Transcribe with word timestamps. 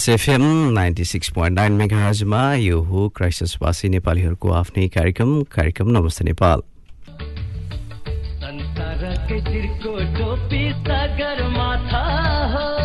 Plains 0.00 0.22
FM 0.22 0.42
ninety 0.72 1.04
six 1.04 1.28
point 1.28 1.58
nine 1.58 1.72
मेगाजमा 1.72 2.54
यो 2.54 2.80
हो 2.80 3.08
क्राइसिसवासी 3.08 3.88
नेपालीहरूको 3.88 4.52
आफ्नै 4.52 4.88
कार्यक्रम 4.88 5.42
कार्यक्रम 5.42 5.90
नमस्ते 5.90 6.24
नेपाल। 6.24 6.60
हो। 12.56 12.79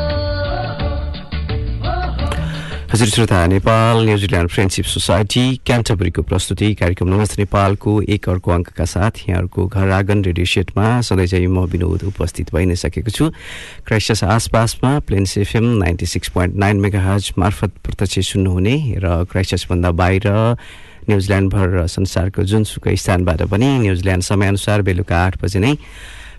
हजुर 2.95 3.07
श्रोता 3.07 3.39
Nepal 3.47 4.05
New Zealand 4.05 4.49
Friendship 4.49 4.85
Society 4.87 5.41
क्यान्टबरीको 5.67 6.21
प्रस्तुति 6.23 6.67
कार्यक्रम 6.79 7.07
नमस्ते 7.13 7.41
नेपालको 7.41 7.91
एक 8.15 8.29
अर्को 8.29 8.51
अङ्कका 8.51 8.85
साथ 8.87 9.19
यहाँहरूको 9.27 9.65
घर 9.67 9.89
आँगन 9.91 10.23
रेडियो 10.23 10.45
सेटमा 10.47 10.85
सधैँ 11.03 11.27
चाहिँ 11.27 11.47
म 11.47 11.65
विनोद 11.75 12.03
उपस्थित 12.07 12.53
भइ 12.55 12.65
नै 12.65 12.75
सकेको 12.79 13.11
छु। 13.11 13.29
क्राइस्टस 13.83 14.23
आसपासमा 14.23 14.91
Plains 15.03 15.37
FM 15.43 15.65
ninety 15.83 16.05
six 16.07 16.29
point 16.31 16.55
nine 16.55 16.79
megahertz 17.03 17.31
मार्फत 17.35 17.71
प्रत्यक्ष 17.83 18.31
सुन्नुहुने 18.31 18.75
र 19.03 19.23
क्राइस्टसभन्दा 19.27 19.91
बाहिर 19.91 20.27
न्युजिल्यान्डभर 21.11 21.67
र 21.75 21.87
संसारको 21.91 22.43
जुनसुकै 22.47 22.95
स्थानबाट 22.95 23.41
पनि 23.51 23.77
न्युजिल्यान्ड 23.83 24.23
समयअनुसार 24.23 24.81
बेलुका 24.87 25.25
आठ 25.25 25.43
बजे 25.43 25.59
नै 25.59 25.75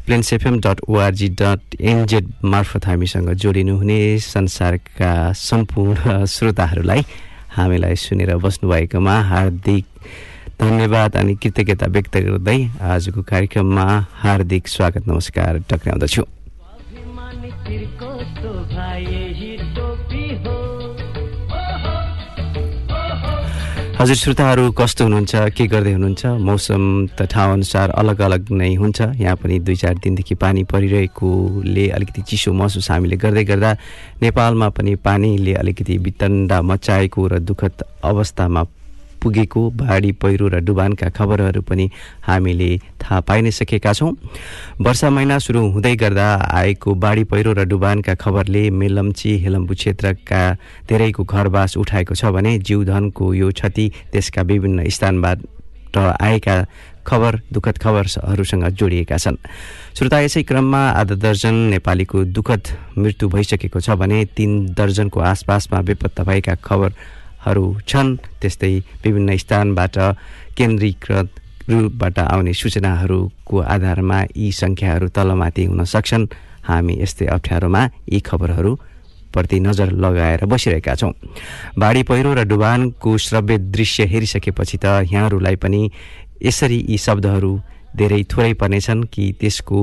Plains 0.07 0.33
FM 0.33 0.59
dot 0.63 0.81
ORG 0.89 1.29
dot 1.39 1.75
NZ 1.83 2.27
मार्फत 2.45 2.87
हामीसँग 2.87 3.31
जोडिनुहुने 3.43 3.99
संसारका 4.23 5.11
सम्पूर्ण 5.35 6.25
श्रोताहरूलाई 6.35 7.03
हामीलाई 7.57 7.95
सुनेर 8.05 8.31
बस्नुभएकोमा 8.45 9.17
हार्दिक 9.33 9.85
धन्यवाद 10.63 11.17
अनि 11.17 11.35
कृतज्ञता 11.43 11.87
व्यक्त 11.97 12.17
गर्दै 12.29 12.59
आजको 12.93 13.23
कार्यक्रममा 13.33 13.87
हार्दिक 14.23 14.69
स्वागत 14.69 15.09
नमस्कार 15.09 15.63
टक्राउँदछु। 15.71 16.23
हजुर 23.97 24.17
श्रोताहरू 24.17 24.65
कस्तो 24.77 25.05
हुनुहुन्छ? 25.05 25.57
के 25.57 25.65
गर्दै 25.73 25.93
हुनुहुन्छ? 25.97 26.23
मौसम 26.45 26.83
त 27.17 27.25
ठाउँअनुसार 27.33 27.91
अलग 27.97 28.21
अलग 28.29 28.53
नै 28.53 28.75
हुन्छ। 28.77 29.17
यहाँ 29.17 29.37
पनि 29.41 29.57
दुई 29.65 29.77
चार 29.81 29.95
दिनदेखि 30.05 30.35
पानी 30.37 30.65
परिरहेकोले 30.69 31.89
अलिकति 31.97 32.23
चिसो 32.29 32.53
महसुस 32.53 32.91
हामीले 32.93 33.17
गर्दै 33.17 33.45
गर्दा 33.49 33.71
नेपालमा 34.21 34.69
पनि 34.77 34.95
पानीले 35.01 35.53
अलिकति 35.65 35.97
वितण्डा 35.97 36.61
मचाएको 36.63 37.27
र 37.27 37.39
दुःखद 37.41 37.85
अवस्थामा 38.05 38.63
पुगेको 39.27 39.61
बाढी 39.75 40.13
पहिरो 40.23 40.47
र 40.49 40.63
डुबानका 40.63 41.09
खबरहरू 41.11 41.61
पनि 41.67 41.91
हामीले 42.23 42.71
थाहा 43.03 43.21
पाइ 43.27 43.41
नै 43.43 43.51
सकेका 43.51 43.93
छौँ। 43.93 44.15
वर्षा 44.79 45.11
महिना 45.11 45.39
सुरु 45.43 45.61
हुँदै 45.75 45.95
गर्दा 45.99 46.29
आएको 46.55 46.95
बाढी 46.95 47.25
पहिरो 47.27 47.53
र 47.59 47.65
डुबानका 47.67 48.15
खबरले 48.15 48.63
मेलम्ची 48.71 49.37
हेलम्बु 49.43 49.75
क्षेत्रका 49.75 50.43
धेरैको 50.87 51.25
घरबास 51.27 51.77
उठाएको 51.77 52.15
छ 52.15 52.31
भने 52.31 52.59
जीवधनको 52.63 53.35
यो 53.35 53.51
क्षति 53.51 53.87
त्यसका 54.13 54.43
विभिन्न 54.47 54.89
स्थानबाट 54.89 55.39
आएका 55.97 56.57
खबर 57.07 57.41
दुःखद 57.53 57.77
खबरहरूसँग 57.79 58.65
जोडिएका 58.79 59.17
छन्। 59.17 59.37
श्रोता 59.97 60.19
यसै 60.21 60.43
क्रममा 60.43 60.83
आधा 61.01 61.15
दर्जन 61.17 61.55
नेपालीको 61.73 62.25
दुःखद 62.37 62.63
मृत्यु 62.99 63.29
भइसकेको 63.29 63.81
छ 63.81 63.97
भने 63.97 64.25
तीन 64.37 64.75
दर्जनको 64.75 65.21
आसपासमा 65.23 65.81
बेपत्ता 65.83 66.23
भएका 66.23 66.55
खबरहरू 67.47 67.81
छन्। 67.87 68.17
त्यस्तै 68.41 68.75
विभिन्न 69.05 69.37
स्थानबाट 69.39 69.97
केन्द्रीकृत 70.59 71.29
रूपबाट 71.71 72.19
आउने 72.19 72.53
सूचनाहरूको 72.53 73.57
आधारमा 73.75 74.19
यी 74.35 74.51
सङ्ख्याहरू 74.53 75.09
तलमाथि 75.15 75.65
हुन 75.65 75.85
सक्छन्। 75.85 76.27
हामी 76.67 76.95
यस्तै 77.03 77.27
अप्ठ्यारोमा 77.27 77.83
यी 78.11 78.21
खबरहरू 78.21 78.73
प्रति 79.31 79.59
नजर 79.61 79.91
लगाएर 79.95 80.45
बसिरहेका 80.47 80.95
छौँ। 80.95 81.13
बाढी 81.79 82.03
पहिरो 82.03 82.35
र 82.35 82.43
डुबानको 82.51 83.11
श्रव्य 83.17 83.59
दृश्य 83.71 84.05
हेरिसकेपछि 84.11 84.79
त 84.83 85.07
यहाँहरूलाई 85.07 85.57
पनि 85.63 85.91
यसरी 86.43 86.79
यी 86.91 86.99
शब्दहरू 86.99 87.53
धेरै 87.95 88.23
थोरै 88.27 88.53
पर्नेछन् 88.59 89.07
कि 89.07 89.25
त्यसको 89.41 89.79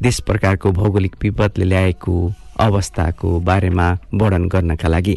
त्यस 0.00 0.20
प्रकारको 0.28 0.72
भौगोलिक 0.72 1.14
विपदले 1.22 1.64
ल्याएको 1.64 2.14
अवस्थाको 2.56 3.28
बारेमा 3.40 3.86
वर्णन 4.14 4.44
गर्नका 4.48 4.88
लागि। 4.88 5.16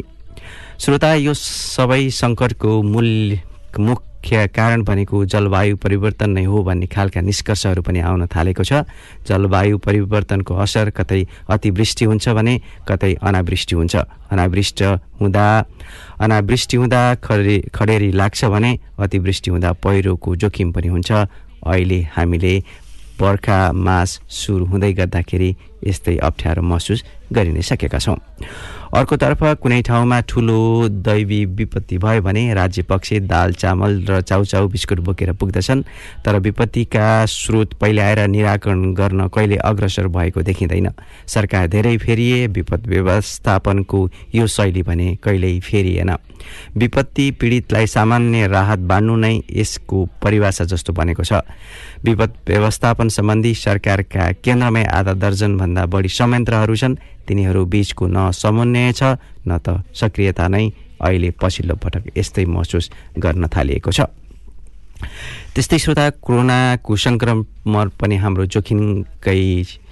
श्रोता 0.80 1.08
यो 1.14 1.32
सबै 1.36 2.08
सङ्कटको 2.08 2.70
मूल 2.82 3.08
मुख्य 3.78 4.46
कारण 4.48 4.82
भनेको 4.88 5.18
जलवायु 5.32 5.76
परिवर्तन 5.76 6.30
नै 6.36 6.44
हो 6.48 6.62
भन्ने 6.64 6.86
खालका 6.94 7.20
निष्कर्षहरू 7.20 7.82
पनि 7.84 8.00
आउन 8.00 8.24
थालेको 8.32 8.64
छ। 8.64 8.88
जलवायु 9.28 9.78
परिवर्तनको 9.86 10.54
असर 10.64 10.90
कतै 10.96 11.20
अतिवृष्टि 11.52 12.04
हुन्छ 12.10 12.28
भने 12.32 12.54
कतै 12.88 13.12
अनावृष्टि 13.20 13.74
हुन्छ। 13.76 13.94
अनावृष्ट 14.32 14.82
हुँदा 15.20 15.44
अनावृष्टि 16.24 16.76
हुँदा 16.80 17.02
खडे 17.28 17.56
खडेरी 17.76 18.10
लाग्छ 18.16 18.44
भने 18.48 18.72
अतिवृष्टि 19.04 19.50
हुँदा 19.50 19.72
पहिरोको 19.84 20.36
जोखिम 20.40 20.72
पनि 20.72 20.88
हुन्छ। 20.88 21.10
अहिले 21.12 22.00
हामीले 22.16 22.54
बर्खा 23.20 23.60
मास 23.76 24.20
सुरु 24.32 24.64
हुँदै 24.64 24.92
गर्दाखेरि 24.96 25.54
यस्तै 25.84 26.16
अप्ठ्यारो 26.24 26.62
महसुस 26.64 27.04
गरि 27.36 27.52
नै 27.52 27.68
सकेका 27.68 27.98
छौँ। 28.00 28.16
अर्कोतर्फ 28.90 29.42
कुनै 29.62 29.80
ठाउँमा 29.86 30.18
ठुलो 30.26 30.58
दैवी 31.06 31.44
विपत्ति 31.46 31.98
भयो 32.02 32.22
भने 32.22 32.42
राज्य 32.54 32.82
पक्ष 32.82 33.12
दाल 33.22 33.52
चामल 33.54 33.92
र 34.02 34.20
चाउचाउ 34.20 34.68
बिस्कुट 34.68 35.00
बोकेर 35.06 35.32
पुग्दछन्। 35.32 35.82
तर 36.26 36.38
विपत्तिका 36.42 37.04
स्रोत 37.24 37.74
पहिले 37.80 38.02
आएर 38.02 38.26
निराकरण 38.26 38.92
गर्न 38.94 39.28
कहिले 39.30 39.56
अग्रसर 39.62 40.08
भएको 40.10 40.42
देखिँदैन। 40.42 40.90
सरकार 41.26 41.68
धेरै 41.70 41.96
फेरिए 41.98 42.46
विपद 42.48 42.86
व्यवस्थापनको 42.86 44.00
यो 44.34 44.46
शैली 44.48 44.82
भने 44.82 45.14
कहिल्यै 45.22 45.60
फेरिएन। 45.60 46.10
विपत्ति 46.76 47.30
पीडितलाई 47.30 47.86
सामान्य 47.86 48.46
राहत 48.48 48.78
बाँड्नु 48.90 49.16
नै 49.16 49.34
यसको 49.52 50.04
परिभाषा 50.18 50.64
जस्तो 50.64 50.92
बनेको 50.92 51.22
छ। 51.22 51.46
विपद 52.02 52.32
व्यवस्थापन 52.48 53.08
सम्बन्धी 53.08 53.54
सरकारका 53.54 54.30
केन्द्रमै 54.42 54.84
आधा 54.90 55.14
दर्जनभन्दा 55.14 55.86
बढी 55.86 56.08
संयन्त्रहरू 56.10 56.76
छन्। 56.76 56.98
तिनीहरू 57.26 57.64
बीचको 57.72 58.04
न 58.06 58.30
समन्वय 58.32 58.92
छ 58.92 59.02
न 59.48 59.50
त 59.58 59.82
सक्रियता 59.94 60.46
नै 60.48 60.64
अहिले 61.00 61.30
पछिल्लो 61.40 61.74
पटक 61.82 62.12
यस्तै 62.16 62.44
महसुस 62.44 62.90
गर्न 63.18 63.48
थालिएको 63.48 63.90
छ। 63.90 64.00
त्यस्तै 65.54 65.78
श्रोता 65.84 66.04
कोरोनाको 66.20 66.92
सङ्क्रमण 67.04 67.86
पनि 68.00 68.16
हाम्रो 68.22 68.44
जोखिमकै 68.52 69.40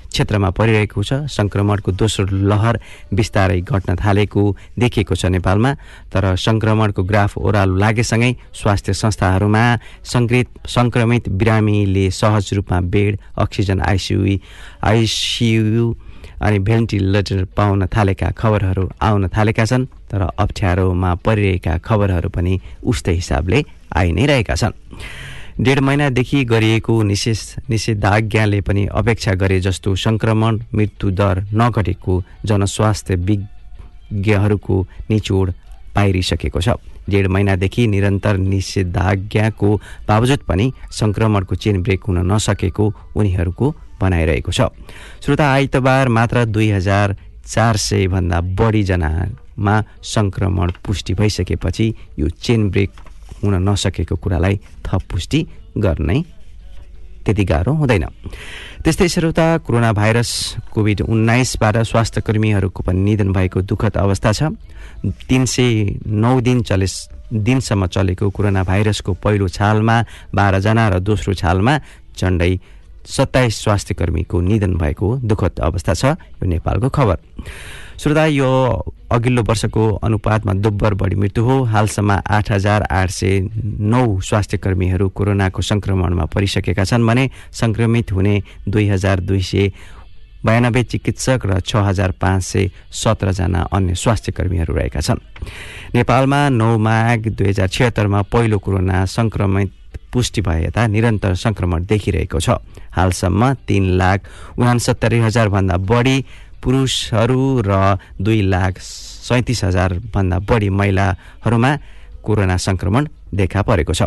क्षेत्रमा 0.09 0.51
परिरहेको 0.57 1.01
छ। 1.05 1.13
सङ्क्रमणको 1.29 1.91
दोस्रो 2.01 2.25
लहर 2.51 2.75
बिस्तारै 3.13 3.61
घट्न 3.61 3.97
थालेको 3.97 4.43
देखिएको 4.81 5.15
छ 5.21 5.33
नेपालमा। 5.37 5.71
तर 6.13 6.25
सङ्क्रमणको 6.37 7.03
ग्राफ 7.05 7.33
ओह्रालो 7.39 7.77
लागेसँगै 7.77 8.33
स्वास्थ्य 8.61 8.93
संस्थाहरूमा 9.03 9.65
सङ्क्रमित 10.13 10.49
सङ्क्रमित 10.77 11.29
बिरामीले 11.29 12.07
सहज 12.21 12.45
रूपमा 12.57 12.79
बेड 12.93 13.13
अक्सिजन 13.45 13.81
आइसियु 13.85 14.21
आइसियु 14.91 15.85
अनि 16.41 16.59
भेन्टिलेटर 16.59 17.45
पाउन 17.57 17.87
थालेका 17.87 18.31
खबरहरू 18.39 18.89
आउन 19.03 19.29
थालेका 19.29 19.65
छन् 19.65 19.87
तर 20.11 20.21
अप्ठ्यारोमा 20.39 21.15
परिरहेका 21.27 21.79
खबरहरू 21.79 22.29
पनि 22.29 22.61
उस्तै 22.85 23.15
हिसाबले 23.15 23.65
आइ 23.97 24.13
नै 24.13 24.27
रहेका 24.27 24.55
छन्। 24.55 24.73
डेढ 25.59 25.79
महिनादेखि 25.81 26.45
गरिएको 26.45 27.03
निषेध 27.03 27.71
निषेधाज्ञाले 27.71 28.61
पनि 28.61 28.87
अपेक्षा 28.87 29.33
गरे 29.35 29.59
जस्तो 29.61 29.95
सङ्क्रमण 29.97 30.61
मृत्यु 30.75 31.11
दर 31.11 31.43
नघटेको 31.55 32.23
जनस्वास्थ्य 32.47 33.15
विज्ञहरूको 33.29 34.77
निचोड 35.11 35.53
पाइरिसकेको 35.95 36.61
छ। 36.61 36.79
डेढ 37.11 37.27
महिनादेखि 37.27 37.87
निरन्तर 37.87 38.37
निषेधाज्ञाको 38.37 39.71
बावजुद 40.09 40.41
पनि 40.49 40.67
सङ्क्रमणको 40.93 41.55
चेन 41.55 41.83
ब्रेक 41.83 42.03
हुन 42.09 42.19
नसकेको 42.33 42.87
उनीहरूको 43.17 43.67
भनाइरहेको 44.01 44.53
छ। 44.53 44.61
श्रोता 45.21 45.47
आइतबार 45.53 46.09
मात्र 46.09 46.45
दुई 46.45 46.71
हजार 46.71 47.17
चार 47.45 47.77
सयभन्दा 47.77 48.41
बढीजना 48.57 49.11
मा 49.59 49.83
सङ्क्रमण 50.05 50.73
पुष्टि 50.85 51.15
भइसकेपछि 51.15 51.87
यो 52.19 52.29
चेन 52.29 52.71
ब्रेक 52.71 52.91
हुन 53.43 53.55
नसकेको 53.69 54.17
कुरालाई 54.17 54.57
थप 54.87 55.03
पुष्टि 55.11 55.41
गर्नै 55.77 56.19
त्यति 57.25 57.45
गाह्रो 57.45 57.73
हुँदैन। 57.75 58.05
त्यस्तै 58.85 59.09
श्रोता 59.09 59.47
कोरोना 59.67 59.93
भाइरस 59.93 60.31
कोभिड 60.73 61.01
उन्नाइसबाट 61.03 61.77
स्वास्थ्य 61.85 62.21
कर्मीहरूको 62.21 62.83
पनि 62.83 63.01
निधन 63.01 63.33
भएको 63.33 63.61
दुःखद 63.69 63.97
अवस्था 63.97 64.33
छ। 64.33 64.43
तिन 65.29 65.45
सय 65.45 65.99
नौ 66.07 66.41
दिन 66.41 66.63
चले 66.63 66.87
दिनसम्म 67.29 67.87
चलेको 67.87 68.31
कोरोना 68.31 68.63
भाइरसको 68.65 69.13
पहिलो 69.15 69.49
छालमा 69.49 69.97
बाह्रजना 70.35 70.89
र 70.89 70.99
दोस्रो 71.05 71.35
छालमा 71.35 71.75
झन्डै 72.17 72.53
सत्ताइस 73.07 73.63
स्वास्थ्य 73.63 73.95
कर्मीको 73.95 74.41
निधन 74.41 74.75
भएको 74.75 75.17
दुःखद 75.25 75.61
अवस्था 75.61 75.95
छ 75.95 76.05
यो 76.05 76.47
नेपालको 76.47 76.89
खबर। 76.89 77.19
श्रोता 77.99 78.25
यो 78.27 78.49
अघिल्लो 79.11 79.43
वर्षको 79.43 79.85
अनुपातमा 80.07 80.53
दोब्बर 80.55 80.95
बढी 80.95 81.17
मृत्यु 81.17 81.45
हो। 81.45 81.63
हालसम्म 81.65 82.21
आठ 82.27 82.51
हजार 82.53 82.83
आठ 82.83 83.11
सय 83.11 83.41
नौ 83.81 84.21
स्वास्थ्य 84.21 84.57
कर्मीहरू 84.59 85.09
कोरोनाको 85.09 85.63
सङ्क्रमणमा 85.63 86.25
परिसकेका 86.35 86.85
छन् 86.85 87.07
भने 87.07 87.31
सङ्क्रमित 87.53 88.13
हुने 88.13 88.43
दुई 88.69 88.87
हजार 88.89 89.21
दुई 89.21 89.43
सय 89.43 89.73
बयानब्बे 90.45 90.83
चिकित्सक 90.85 91.47
र 91.47 91.61
छ 91.61 91.83
हजार 91.83 92.11
पाँच 92.21 92.43
सय 92.45 92.71
सत्रजना 92.93 93.61
अन्य 93.73 93.95
स्वास्थ्य 93.95 94.33
कर्मीहरू 94.33 94.75
रहेका 94.75 95.01
छन्। 95.01 95.19
नेपालमा 95.95 96.49
नौ 96.49 96.77
माघ 96.79 97.19
दुई 97.29 97.49
हजार 97.49 97.69
छिहत्तरमा 97.69 98.23
पहिलो 98.31 98.59
कोरोना 98.59 99.05
सङ्क्रमित 99.09 99.73
पुष्टि 100.13 100.41
भए 100.41 100.65
यता 100.65 100.87
निरन्तर 100.87 101.35
सङ्क्रमण 101.35 101.85
देखिरहेको 101.87 102.41
छ। 102.41 102.49
हालसम्म 102.93 103.53
तिन 103.69 103.85
लाख 104.01 104.19
उनासत्तरी 104.59 105.19
हजारभन्दा 105.21 105.77
बढी 105.77 106.17
पुरुषहरू 106.63 107.63
र 107.67 107.73
दुई 108.21 108.41
लाख 108.49 108.79
सैँतिस 108.79 109.65
हजारभन्दा 109.65 110.39
बढी 110.49 110.69
महिलाहरूमा 110.71 111.73
कोरोना 112.25 112.57
सङ्क्रमण 112.57 113.09
देखा 113.35 113.63
परेको 113.63 113.95
छ। 113.95 114.03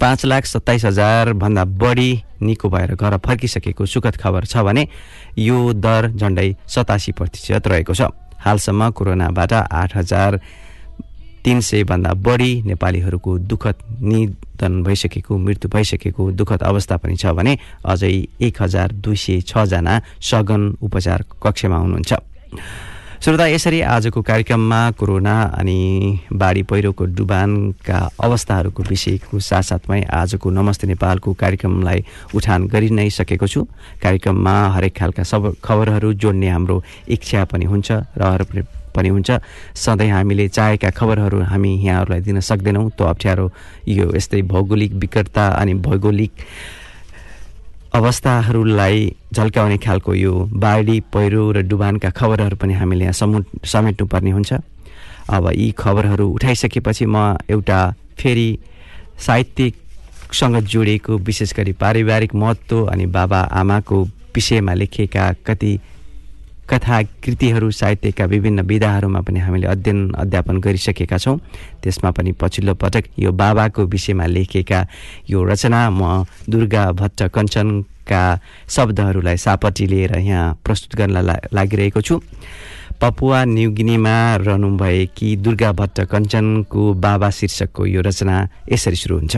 पाँच 0.00 0.24
लाख 0.26 0.44
सत्ताइस 0.44 0.84
हजारभन्दा 0.84 1.64
बढी 1.80 2.10
निको 2.42 2.68
भएर 2.68 2.94
घर 2.94 3.16
फर्किसकेको 3.16 3.86
सुखद 3.86 4.16
खबर 4.20 4.44
छ 4.44 4.60
भने 4.60 4.86
यो 5.38 5.72
दर 5.74 6.12
झन्डै 6.12 6.48
सतासी 6.68 7.12
प्रतिशत 7.12 7.66
रहेको 7.66 7.94
छ। 7.94 8.12
हालसम्म 8.44 8.90
कोरोनाबाट 8.92 9.52
आठ 9.52 9.96
हजार 9.96 10.38
तिन 11.44 11.60
सयभन्दा 11.60 12.12
बढी 12.24 12.52
नेपालीहरूको 12.66 13.36
दुःखद 13.50 13.76
निधन 14.02 14.82
भइसकेको 14.82 15.36
मृत्यु 15.38 15.70
भइसकेको 15.70 16.30
दुःखद 16.32 16.62
अवस्था 16.62 16.96
पनि 16.96 17.16
छ 17.16 17.36
भने 17.36 17.56
अझै 17.84 18.12
एक 18.40 18.62
हजार 18.62 18.92
दुई 19.04 19.16
सय 19.16 19.40
छजना 19.42 20.00
सघन 20.22 20.62
उपचार 20.82 21.24
कक्षमा 21.42 21.76
हुनुहुन्छ। 21.76 22.12
श्रोता 23.24 23.46
यसरी 23.46 23.80
आजको 23.80 24.22
कार्यक्रममा 24.22 24.80
कोरोना 24.90 25.34
अनि 25.58 25.78
बाढी 26.32 26.62
पहिरोको 26.62 27.04
डुबानका 27.16 27.98
अवस्थाहरूको 28.20 28.82
विषयको 28.82 29.38
साथसाथमै 29.40 30.00
आजको 30.12 30.50
नमस्ते 30.50 30.86
नेपालको 30.86 31.32
कार्यक्रमलाई 31.32 32.04
उठान 32.34 32.66
गरि 32.68 32.90
नै 32.90 33.08
सकेको 33.10 33.46
छु। 33.46 33.64
कार्यक्रममा 34.02 34.54
हरेक 34.76 34.96
खालका 34.96 35.22
सब 35.24 35.54
खबरहरू 35.64 36.12
जोड्ने 36.14 36.48
हाम्रो 36.48 36.82
इच्छा 37.08 37.44
पनि 37.52 37.64
हुन्छ। 37.64 37.92
रहर 37.92 38.44
पनि 38.94 39.08
हुन्छ। 39.08 39.30
सधैँ 39.74 40.10
हामीले 40.10 40.48
चाहेका 40.48 40.90
खबरहरू 40.90 41.40
हामी 41.42 41.72
यहाँहरूलाई 41.84 42.20
दिन 42.20 42.40
सक्दैनौँ। 42.40 42.90
त्यो 42.90 43.06
अप्ठ्यारो 43.06 43.50
यो 43.88 44.06
यस्तै 44.16 44.42
भौगोलिक 44.42 44.92
विकटता 45.02 45.46
अनि 45.60 45.74
भौगोलिक 45.84 46.32
अवस्थाहरूलाई 47.94 48.98
झल्काउने 49.32 49.76
खालको 49.78 50.14
यो 50.14 50.34
बाढी 50.50 51.00
पहिरो 51.14 51.42
र 51.52 51.62
डुबानका 51.62 52.10
खबरहरू 52.10 52.56
पनि 52.56 52.74
हामीले 52.74 53.04
यहाँ 53.04 53.12
समु 53.12 53.42
समेट्नुपर्ने 53.64 54.30
हुन्छ। 54.30 54.52
अब 55.30 55.44
यी 55.54 55.70
खबरहरू 55.78 56.26
उठाइसकेपछि 56.30 57.06
म 57.06 57.38
एउटा 57.50 57.80
फेरि 58.18 58.48
साहित्यिकसँग 59.26 60.56
जोडिएको 60.66 61.16
विशेष 61.18 61.54
गरी 61.54 61.72
पारिवारिक 61.72 62.34
महत्त्व 62.34 62.84
अनि 62.86 63.06
बाबा 63.06 63.40
आमाको 63.62 64.02
विषयमा 64.34 64.74
लेखिएका 64.74 65.32
कति 65.46 65.72
कथा 66.70 67.02
कृतिहरू 67.24 67.70
साहित्यका 67.70 68.24
विभिन्न 68.24 68.60
विधाहरूमा 68.64 69.20
पनि 69.20 69.40
हामीले 69.40 69.66
अध्ययन 69.66 70.12
अध्यापन 70.16 70.58
गरिसकेका 70.60 71.18
छौँ। 71.18 71.36
त्यसमा 71.82 72.10
पनि 72.10 72.32
पछिल्लो 72.32 72.74
पटक 72.74 73.04
यो 73.18 73.32
बाबाको 73.32 73.84
विषयमा 73.84 74.26
लेखिएका 74.26 74.86
यो 75.30 75.44
रचना 75.44 75.80
म 75.90 76.24
दुर्गा 76.48 76.90
भट्ट 76.92 77.22
कञ्चनका 77.34 78.22
शब्दहरूलाई 78.68 79.36
सापट्टि 79.36 79.86
लिएर 79.86 80.18
यहाँ 80.18 80.54
प्रस्तुत 80.64 80.96
गर्न 80.96 81.16
लागिरहेको 81.52 82.00
छु। 82.00 82.20
पपुवा 83.00 83.44
न्युगिनीमा 83.44 84.16
रहनुभएकी 84.36 85.36
दुर्गा 85.36 85.72
भट्ट 85.72 86.00
कञ्चनको 86.10 86.92
बाबा 86.94 87.30
शीर्षकको 87.30 87.86
यो 87.86 88.00
रचना 88.00 88.36
यसरी 88.72 88.96
सुरु 88.96 89.16
हुन्छ। 89.18 89.36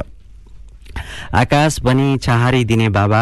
आकाश 1.34 1.80
बनी 1.82 2.16
छहारी 2.18 2.64
दिने 2.64 2.88
बाबा 2.88 3.20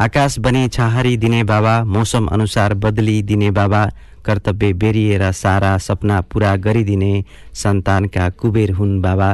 आकाश 0.00 0.38
बने 0.38 0.68
छाहारी 0.68 1.16
दिने 1.16 1.42
बाबा 1.44 1.82
मौसम 1.84 2.26
अनुसार 2.26 2.74
बदली 2.74 3.22
दिने 3.22 3.50
बाबा 3.50 3.84
कर्तव्य 4.24 4.72
बेरिएर 4.72 5.30
सारा 5.32 5.76
सपना 5.78 6.20
पुरा 6.32 6.54
गरिदिने 6.56 7.12
सन्तानका 7.54 8.28
कुबेर 8.30 8.70
हुन् 8.72 9.00
बाबा 9.02 9.28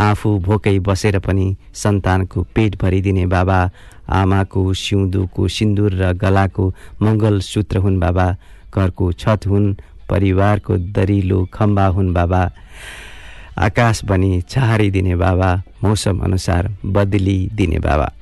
आफू 0.00 0.38
भोकै 0.38 0.78
बसेर 0.80 1.18
पनि 1.18 1.46
सन्तानको 1.74 2.42
पेट 2.54 2.80
भरिदिने 2.82 3.26
बाबा 3.26 3.58
आमाको 4.08 4.62
सिउँदोको 4.74 5.48
सिन्दुर 5.48 5.92
र 5.92 6.12
गलाको 6.16 6.72
मङ्गलसूत्र 7.02 7.78
हुन् 7.78 8.00
बाबा 8.00 8.26
घरको 8.74 9.12
छत 9.12 9.46
हुन् 9.46 9.74
परिवारको 10.10 10.76
दरिलो 10.96 11.44
खम्बा 11.54 11.86
हुन् 11.86 12.14
बाबा। 12.14 12.42
आकाश 13.58 14.04
बनी 14.04 14.40
छहारी 14.48 14.90
दिने 14.90 15.16
बाबा 15.16 15.50
मौसम 15.84 16.18
अनुसार 16.24 16.74
बदली 16.86 17.38
दिने 17.54 17.78
बाबा। 17.78 18.17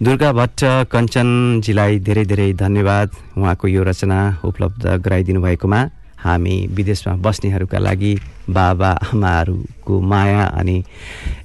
दुर्गा 0.00 0.30
भट्ट 0.32 0.60
कञ्चनजीलाई 0.92 1.98
धेरै 2.00 2.24
धेरै 2.24 2.52
धन्यवाद 2.56 3.08
उहाँको 3.36 3.68
यो 3.68 3.82
रचना 3.84 4.18
उपलब्ध 4.48 4.84
गराइदिनु 5.04 5.40
भएकोमा। 5.44 5.80
हामी 6.24 6.54
विदेशमा 6.76 7.12
बस्नेहरूका 7.20 7.78
लागि 7.78 8.12
बाबा 8.48 8.90
आमाहरूको 9.12 10.00
माया 10.00 10.44
अनि 10.56 10.76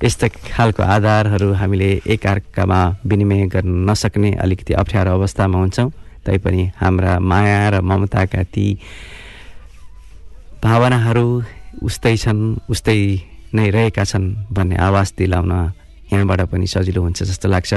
यस्ता 0.03 0.27
खालको 0.55 0.83
आधारहरू 0.95 1.51
हामीले 1.51 1.91
एकअर्कामा 2.07 2.79
विनिमय 3.03 3.45
गर्न 3.53 3.89
नसक्ने 3.91 4.31
अलिकति 4.39 4.73
अप्ठ्यारो 4.79 5.11
अवस्थामा 5.19 5.57
हुन्छौँ। 5.59 5.91
तैपनि 6.25 6.63
हाम्रा 6.79 7.19
माया 7.19 7.61
र 7.69 7.81
ममताका 7.83 8.43
ती 8.55 8.67
भावनाहरू 10.63 11.27
उस्तै 11.83 12.15
छन् 12.23 12.43
उस्तै 12.71 12.99
नै 13.55 13.69
रहेका 13.75 14.03
छन् 14.11 14.35
भन्ने 14.55 14.75
आवाज 14.87 15.13
दिलाउन 15.17 15.53
यहाँबाट 16.13 16.41
पनि 16.51 16.67
सजिलो 16.67 17.01
हुन्छ 17.01 17.23
जस्तो 17.23 17.47
लाग्छ। 17.49 17.73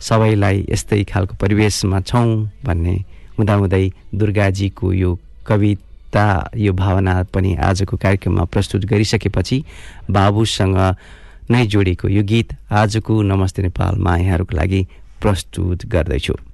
सबैलाई 0.00 0.66
यस्तै 0.70 1.02
खालको 1.04 1.34
परिवेशमा 1.40 2.00
छौँ 2.00 2.50
भन्ने 2.64 2.94
हुँदाहुँदै 3.38 3.84
दुर्गाजीको 4.14 4.92
यो 4.92 5.10
कविता 5.46 6.26
यो 6.56 6.72
भावना 6.72 7.14
पनि 7.34 7.54
आजको 7.58 7.96
कार्यक्रममा 7.96 8.44
प्रस्तुत 8.44 8.84
गरिसकेपछि 8.86 9.58
बाबुसँग 10.10 10.78
नै 11.50 11.66
जोडिएको 11.66 12.08
यो 12.08 12.22
गीत 12.22 12.48
आजको 12.72 13.22
नमस्ते 13.22 13.62
नेपालमा 13.62 14.16
यहाँहरूको 14.16 14.56
लागि 14.56 14.80
प्रस्तुत 15.20 15.86
गर्दैछु। 15.86 16.53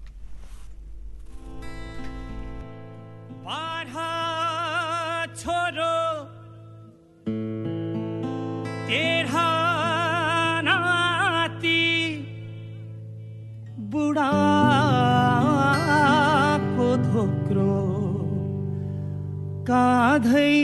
काँधै 19.71 20.55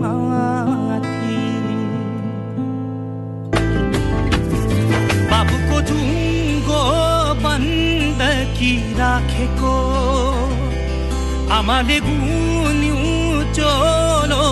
माथि। 0.00 1.40
बाबुको 5.30 5.76
जुङ्गो 5.88 6.80
बन्दकी 7.44 8.72
राखेको 9.00 9.74
आमाले 11.58 11.98
गुन्यु 12.06 12.98
चोलो 13.58 14.44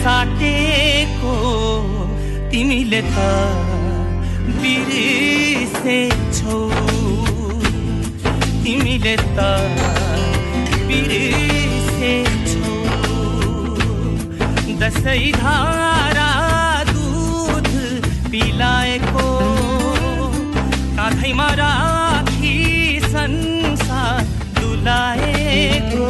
साटेको 0.00 1.36
तिमीले 2.50 3.02
त 3.14 3.16
बिर्सेछौ। 4.62 6.58
तिमीले 8.62 9.16
त 9.36 9.38
बिर्सेछौ 10.86 11.57
कसै 14.88 15.22
धारा 15.36 16.28
दुध 16.88 17.66
पिलाएको। 18.32 19.24
काखैमा 20.98 21.48
राखी 21.60 22.54
संसार 23.04 24.22
दुलाएको। 24.60 26.08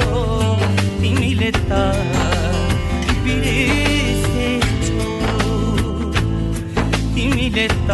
तिमीले 1.01 1.51
त 1.59 1.71
बिर्सेछौ। 3.25 5.09
तिमीले 7.15 7.67
त 7.89 7.91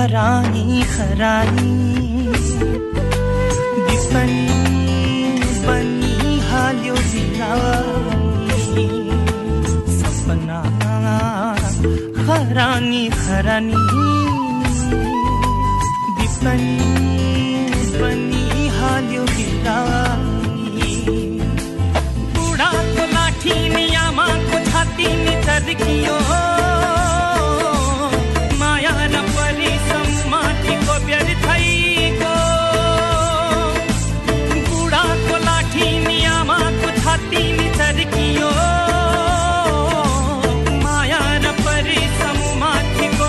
खरानी 0.00 0.82
दिपनी 3.86 4.46
बनी 5.66 6.38
हाल्यो 6.50 6.94
सपना 9.98 10.60
खरानी 12.28 13.02
खरानी 13.18 13.82
दिपनी 16.20 16.78
बनी 18.00 18.68
हाल्यो 18.78 19.24
बिरानी 19.36 20.94
बुढाको 22.38 23.04
लाठी 23.16 23.58
नि 23.74 23.84
आमाको 24.06 24.64
छाती 24.70 25.12
नि 25.24 25.36
चर्कियो 38.10 38.50
माया 40.84 41.20
न 41.44 41.52
परी 41.62 41.98
सम्माटीको 42.20 43.28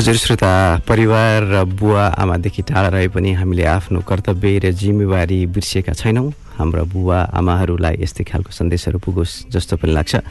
हजुर 0.00 0.16
श्रोता 0.16 0.88
परिवार 0.88 1.44
र 1.44 1.64
बुवा 1.76 2.04
आमादेखि 2.16 2.62
टाढा 2.64 2.88
रहे 2.88 3.08
पनि 3.12 3.32
हामीले 3.36 3.64
आफ्नो 3.68 4.00
कर्तव्य 4.00 4.58
र 4.64 4.70
जिम्मेवारी 4.72 5.44
बिर्सिएका 5.52 5.92
छैनौँ। 5.92 6.32
हाम्रा 6.56 6.82
बुवा 6.88 7.18
आमाहरूलाई 7.36 8.00
यस्तै 8.00 8.24
खालको 8.24 8.48
सन्देशहरू 8.48 8.96
पुगोस् 8.96 9.52
जस्तो 9.52 9.76
पनि 9.76 9.92
लाग्छ। 9.92 10.24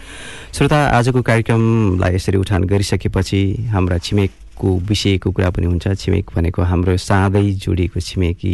श्रोता 0.57 0.79
आजको 0.97 1.21
कार्यक्रमलाई 1.21 2.11
यसरी 2.17 2.37
उठान 2.41 2.65
गरिसकेपछि 2.65 3.69
हाम्रा 3.69 3.97
छिमेकको 4.01 4.69
विषयको 4.89 5.29
कुरा 5.37 5.49
पनि 5.53 5.65
हुन्छ। 5.69 5.85
छिमेक 6.01 6.25
भनेको 6.33 6.61
हाम्रो 6.65 6.97
साँधै 6.97 7.45
जोडिएको 7.61 7.99
छिमेकी 8.01 8.53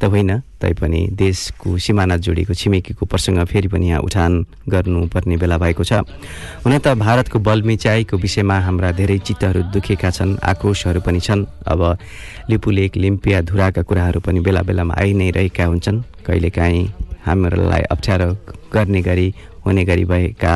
त 0.00 0.04
होइन 0.10 0.30
तैपनि 0.60 1.00
देशको 1.12 1.78
सिमाना 1.78 2.16
जोडिएको 2.16 2.54
छिमेकीको 2.54 3.06
प्रसङ्ग 3.06 3.44
फेरि 3.44 3.68
पनि 3.68 3.88
यहाँ 3.88 4.00
उठान 4.00 4.32
गर्नुपर्ने 4.68 5.36
बेला 5.36 5.56
भएको 5.58 5.84
छ। 5.84 5.92
हुन 6.64 6.78
त 6.78 6.94
भारतको 6.96 7.38
बलमिचाइको 7.38 8.16
विषयमा 8.16 8.58
हाम्रा 8.66 8.90
धेरै 8.92 9.18
चित्तहरू 9.18 9.62
दुखेका 9.72 10.10
छन् 10.10 10.38
आक्रोशहरू 10.42 11.00
पनि 11.00 11.20
छन्। 11.20 11.46
अब 11.66 11.80
लिपुलेक 12.50 12.96
लिम्पिया 12.96 13.40
धुराका 13.48 13.82
कुराहरू 13.82 14.20
पनि 14.20 14.40
बेला 14.40 14.62
बेलामा 14.62 14.94
आइ 14.98 15.12
नै 15.12 15.30
रहेका 15.30 15.64
हुन्छन्। 15.64 16.02
कहिलेकाहीँ 16.26 16.84
हामीहरूलाई 17.26 17.82
अप्ठ्यारो 17.92 18.28
गर्ने 18.72 19.00
गरी 19.02 19.28
हुने 19.64 19.84
गरी 19.84 20.04
भएका 20.04 20.52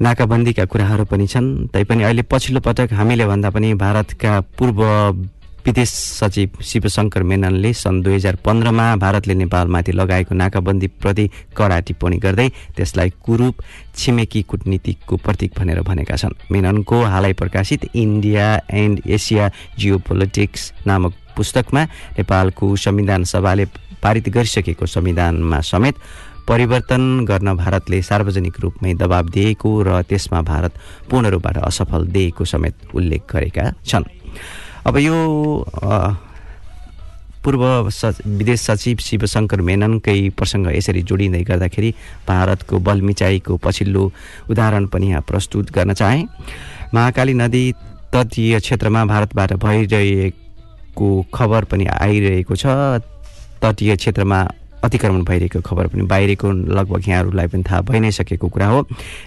नाकाबन्दीका 0.00 0.64
कुराहरू 0.64 1.04
पनि 1.10 1.26
छन्। 1.26 1.46
तैपनि 1.72 2.02
अहिले 2.04 2.22
पछिल्लो 2.22 2.60
पटक 2.60 2.92
हामीले 2.92 3.26
भन्दा 3.26 3.50
पनि 3.50 3.74
भारतका 3.74 4.32
पूर्व 4.58 4.80
विदेश 5.68 5.90
सचिव 6.18 6.60
शिवशङ्कर 6.64 7.22
मेननले 7.28 7.72
सन् 7.76 8.00
दुई 8.02 8.14
हजार 8.14 8.36
पन्ध्रमा 8.44 8.84
भारतले 9.04 9.34
नेपालमाथि 9.34 9.92
लगाएको 9.92 10.34
नाकाबन्दीप्रति 10.34 11.26
कडा 11.56 11.78
टिप्पणी 11.86 12.16
गर्दै 12.24 12.48
त्यसलाई 12.76 13.10
कुरूप 13.20 13.54
छिमेकी 13.92 14.42
कुटनीतिको 14.50 15.16
प्रतीक 15.20 15.50
भनेर 15.58 15.80
भनेका 15.84 16.16
छन्। 16.16 16.38
मेननको 16.52 16.96
हालै 17.04 17.32
प्रकाशित 17.40 17.84
India 17.94 18.46
and 18.72 19.02
Asia 19.06 19.50
Jio 19.78 19.98
politics 20.08 20.62
नामक 20.88 21.12
पुस्तकमा 21.36 21.82
नेपालको 22.18 22.66
संविधान 22.84 23.24
सभाले 23.28 23.64
पारित 24.02 24.28
गरिसकेको 24.36 24.86
संविधानमा 24.86 25.60
समेत 25.72 25.96
परिवर्तन 26.48 27.02
गर्न 27.28 27.54
भारतले 27.56 28.00
सार्वजनिक 28.02 28.60
रूपमै 28.60 28.94
दबाब 29.02 29.28
दिएको 29.36 29.70
र 29.84 30.00
त्यसमा 30.08 30.40
भारत 30.48 30.72
पूर्ण 31.10 31.26
रूपबाट 31.36 31.56
असफल 31.60 32.06
दिएको 32.16 32.44
समेत 32.44 32.96
उल्लेख 32.96 33.22
गरेका 33.32 33.64
छन्। 33.84 34.08
अब 34.88 34.96
यो 34.96 35.16
पूर्व 37.44 37.62
स 37.92 38.24
विदेश 38.24 38.60
सचिव 38.60 38.98
शिवशङ्कर 39.04 39.60
मेननकै 39.68 40.14
प्रसङ्ग 40.32 40.66
यसरी 40.76 41.02
जोडिँदै 41.04 41.42
गर्दाखेरि 41.44 41.90
भारतको 42.28 42.78
बलमिचाइको 42.86 43.56
पछिल्लो 43.64 44.04
उदाहरण 44.48 44.86
पनि 44.88 45.06
यहाँ 45.10 45.22
प्रस्तुत 45.28 45.72
गर्न 45.76 45.92
चाहे। 45.92 46.22
महाकाली 46.94 47.34
नदी 47.34 47.64
तटीय 48.14 48.60
क्षेत्रमा 48.64 49.04
भारतबाट 49.12 49.52
भइरहेको 49.64 51.08
खबर 51.36 51.64
पनि 51.68 51.84
आइरहेको 51.92 52.56
छ। 52.56 52.64
तटीय 53.60 53.96
क्षेत्रमा 53.96 54.40
अतिक्रमण 54.84 55.22
भइरहेको 55.24 55.60
खबर 55.60 55.86
पनि 55.86 56.02
बाहिरको 56.06 56.50
लगभग 56.50 57.08
यहाँहरूलाई 57.08 57.46
पनि 57.52 57.62
थाहा 57.62 57.80
भइ 57.88 58.00
नै 58.00 58.10
सकेको 58.10 58.48
कुरा 58.48 58.66
हो। 58.66 58.80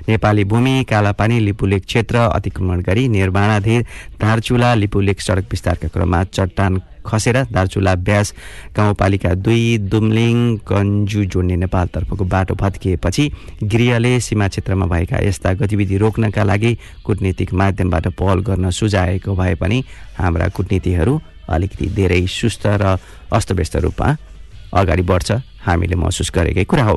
नेपाली 0.10 0.44
भूमि 0.44 0.84
कालापानी 0.90 1.40
लिपुलेक 1.40 1.86
क्षेत्र 1.86 2.18
अतिक्रमण 2.32 2.82
गरी 2.88 3.08
निर्माणाधीन 3.08 3.82
धारचुला 4.22 4.74
लिपुलेक 4.76 5.22
सडक 5.22 5.52
विस्तारका 5.52 5.88
क्रममा 5.88 6.24
चट्टान 6.24 6.82
खसेर 7.06 7.38
दार्चुला 7.52 7.96
ब्यास 8.08 8.34
गाउँपालिका 8.78 9.34
दुई 9.36 9.78
दुम्लिङ 9.92 10.38
कन्जु 10.70 11.24
जोड्ने 11.26 11.56
नेपालतर्फको 11.66 12.26
बाटो 12.26 12.56
भत्किएपछि 12.56 13.30
गृहले 13.64 14.20
सीमा 14.20 14.48
क्षेत्रमा 14.48 14.86
भएका 14.86 15.20
यस्ता 15.28 15.54
गतिविधि 15.60 15.98
रोक्नका 15.98 16.44
लागि 16.44 16.78
कुटनीतिक 17.06 17.54
माध्यमबाट 17.54 18.08
पहल 18.16 18.40
गर्न 18.48 18.70
सुझाएको 18.70 19.36
भए 19.36 19.56
पनि 19.62 19.84
हाम्रा 20.18 20.48
कुटनीतिहरू 20.56 21.20
अलिकति 21.50 21.86
धेरै 21.96 22.26
सुस्त 22.30 22.68
र 22.82 22.98
अस्तव्यस्त 23.34 23.76
रूपमा 23.84 24.16
अगाडि 24.74 25.02
बढ्छ 25.04 25.32
हामीले 25.62 25.96
महसुस 25.96 26.32
गरेकै 26.34 26.64
कुरा 26.66 26.84
हो। 26.84 26.96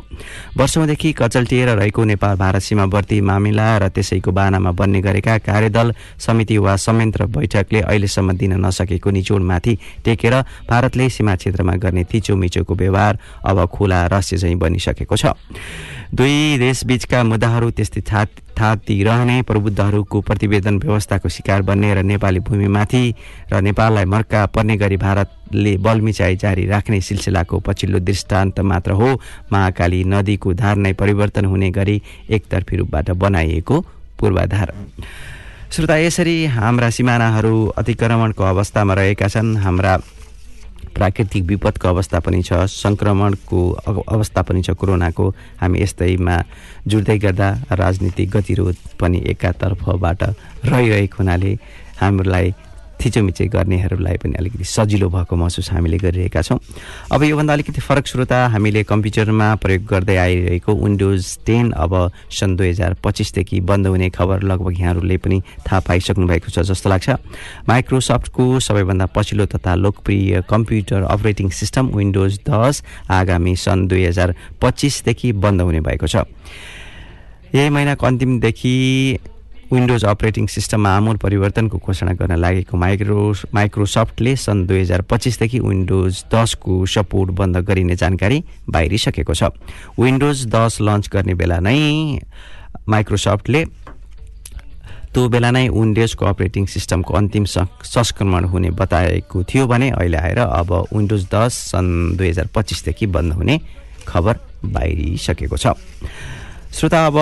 वर्षौँदेखि 0.57 1.11
कचल्टिएर 1.13 1.69
रहेको 1.77 2.03
नेपाल 2.03 2.35
भारत 2.35 2.61
सीमावर्ती 2.61 3.21
मामिला 3.21 3.67
र 3.77 3.89
त्यसैको 3.93 4.31
बानामा 4.31 4.71
बन्ने 4.71 5.01
गरेका 5.01 5.37
कार्यदल 5.45 5.93
समिति 6.17 6.57
वा 6.57 6.75
संयन्त्र 6.75 7.25
बैठकले 7.29 7.81
अहिलेसम्म 7.81 8.33
दिन 8.33 8.53
नसकेको 8.65 9.09
निचोडमाथि 9.11 9.77
टेकेर 10.05 10.35
भारतले 10.65 11.09
सीमा 11.09 11.35
क्षेत्रमा 11.35 11.73
गर्ने 11.77 12.03
थिचोमिचोको 12.09 12.73
व्यवहार 12.73 13.19
अब 13.45 13.65
खुला 13.69 14.05
रहस्य 14.07 14.37
चाहिँ 14.37 14.55
बनिसकेको 14.57 15.15
छ। 15.15 15.25
दुई 16.13 16.57
देशबीचका 16.57 17.23
मुद्दाहरू 17.23 17.69
त्यस्तै 17.71 18.01
था 18.01 18.25
थाती 18.55 19.03
रहने 19.03 19.41
प्रबुद्धहरूको 19.41 20.21
प्रतिवेदन 20.21 20.77
व्यवस्थाको 20.79 21.29
शिकार 21.29 21.61
बन्ने 21.61 21.93
र 21.93 22.03
नेपाली 22.03 22.39
भूमिमाथि 22.39 23.03
र 23.51 23.61
नेपाललाई 23.61 24.05
मर्का 24.05 24.45
पर्ने 24.47 24.77
गरी 24.77 24.97
भारतले 24.97 25.75
बलमिचाइ 25.77 26.35
जारी 26.35 26.65
राख्ने 26.67 27.01
सिलसिलाको 27.01 27.59
पछिल्लो 27.59 27.99
दृष्टान्त 27.99 28.59
मात्र 28.61 28.91
हो। 28.91 29.09
महाकाली 29.51 30.03
नदीको 30.03 30.53
धार 30.53 30.75
नै 30.77 30.93
परिवर्तन 30.93 31.45
हुने 31.45 31.69
गरी 31.71 32.01
एकतर्फी 32.29 32.75
रूपबाट 32.77 33.11
बनाइएको 33.11 33.75
पूर्वाधार। 34.19 34.73
श्रोता 35.71 35.97
यसरी 35.97 36.45
हाम्रा 36.45 36.89
सिमानाहरू 36.89 37.55
अतिक्रमणको 37.75 38.43
अवस्थामा 38.43 38.93
रहेका 38.93 39.27
छन्। 39.27 39.57
हाम्रा 39.57 39.97
प्राकृतिक 40.95 41.43
विपदको 41.43 41.87
अवस्था 41.87 42.19
पनि 42.19 42.41
छ 42.41 42.53
सङ्क्रमणको 42.71 43.59
अव- 43.87 44.03
अवस्था 44.07 44.41
पनि 44.41 44.61
छ 44.61 44.69
कोरोनाको। 44.79 45.25
हामी 45.61 45.81
यस्तैमा 45.81 46.35
जुट्दै 46.87 47.17
गर्दा 47.19 47.49
राजनीतिक 47.71 48.29
गतिरोध 48.29 48.75
पनि 48.99 49.23
एकातर्फबाट 49.27 50.23
रहिरहेको 50.65 51.15
हुनाले 51.19 51.51
हामीलाई 51.99 52.53
थिचोमिचो 53.01 53.45
गर्नेहरूलाई 53.53 54.17
पनि 54.17 54.35
अलिकति 54.39 54.63
सजिलो 54.63 55.09
भएको 55.09 55.35
महसुस 55.35 55.71
हामीले 55.71 55.97
गरिरहेका 55.97 56.41
छौँ। 56.41 56.59
अब 57.11 57.23
योभन्दा 57.23 57.53
अलिकति 57.53 57.81
फरक 57.81 58.05
श्रोता 58.07 58.37
हामीले 58.47 58.83
कम्प्युटरमा 58.83 59.47
प्रयोग 59.55 59.83
गर्दै 59.85 60.15
आइरहेको 60.17 60.73
विन्डोज 60.75 61.37
टेन 61.45 61.71
अब 61.75 61.93
सन् 62.31 62.55
दुई 62.57 62.69
हजार 62.69 62.95
पच्चिसदेखि 63.03 63.59
बन्द 63.61 63.87
हुने 63.87 64.09
खबर 64.09 64.43
लगभग 64.43 64.79
यहाँहरूले 64.79 65.17
पनि 65.17 65.41
थाहा 65.67 65.79
पाइसक्नु 65.87 66.27
भएको 66.27 66.49
छ 66.49 66.65
जस्तो 66.65 66.89
लाग्छ। 66.89 67.09
माइक्रोसफ्टको 67.69 68.59
सबैभन्दा 68.59 69.05
पछिल्लो 69.15 69.45
तथा 69.53 69.75
लोकप्रिय 69.75 70.41
कम्प्युटर 70.49 71.03
अपरेटिङ 71.03 71.49
सिस्टम 71.51 71.85
विन्डोज 71.95 72.39
दस 72.49 72.83
आगामी 73.11 73.55
सन् 73.55 73.87
दुई 73.87 74.05
हजार 74.05 74.35
पच्चिसदेखि 74.61 75.31
बन्द 75.35 75.61
हुने 75.61 75.81
भएको 75.81 76.07
छ। 76.07 76.25
यही 77.55 77.69
महिनाको 77.69 78.05
अन्तिमदेखि 78.05 78.75
विन्डोज 79.71 80.03
अपरेटिङ 80.05 80.45
सिस्टममा 80.47 80.89
आमूल 80.95 81.17
परिवर्तनको 81.17 81.77
घोषणा 81.77 82.11
गर्न 82.13 82.35
लागेको 82.37 82.77
माइक्रो 82.77 83.21
माइक्रोसफ्टले 83.53 84.35
सन् 84.37 84.65
दुई 84.67 84.79
हजार 84.79 85.01
पच्चिसदेखि 85.09 85.59
विन्डोज 85.59 86.23
दसको 86.33 86.85
सपोर्ट 86.85 87.31
बन्द 87.39 87.57
गरिने 87.65 87.95
जानकारी 87.95 88.43
बाहिरिसकेको 88.69 89.33
छ। 89.33 89.49
विन्डोज 89.99 90.45
दस 90.53 90.77
लन्च 90.81 91.09
गर्ने 91.13 91.33
बेला 91.33 91.59
नै 91.65 91.79
माइक्रोसफ्टले 92.87 93.63
त्यो 95.13 95.27
बेला 95.33 95.49
नै 95.51 95.67
विन्डोज 95.69 96.13
कोअपरेटिङ 96.13 96.65
सिस्टमको 96.69 97.13
अन्तिम 97.13 97.45
संस्करण 97.49 98.45
हुने 98.45 98.69
बताएको 98.77 99.43
थियो 99.49 99.65
भने 99.67 99.89
अहिले 99.97 100.17
आएर 100.17 100.39
अब 100.45 100.73
विन्डोज 100.93 101.25
दस 101.33 101.53
सन् 101.71 102.17
दुई 102.17 102.29
हजार 102.29 102.47
पच्चिसदेखि 102.55 103.05
बन्द 103.17 103.33
हुने 103.33 103.59
खबर 104.07 104.35
बाहिरिसकेको 104.77 105.57
छ। 105.57 105.73
श्रोता 106.69 107.05
अब 107.07 107.17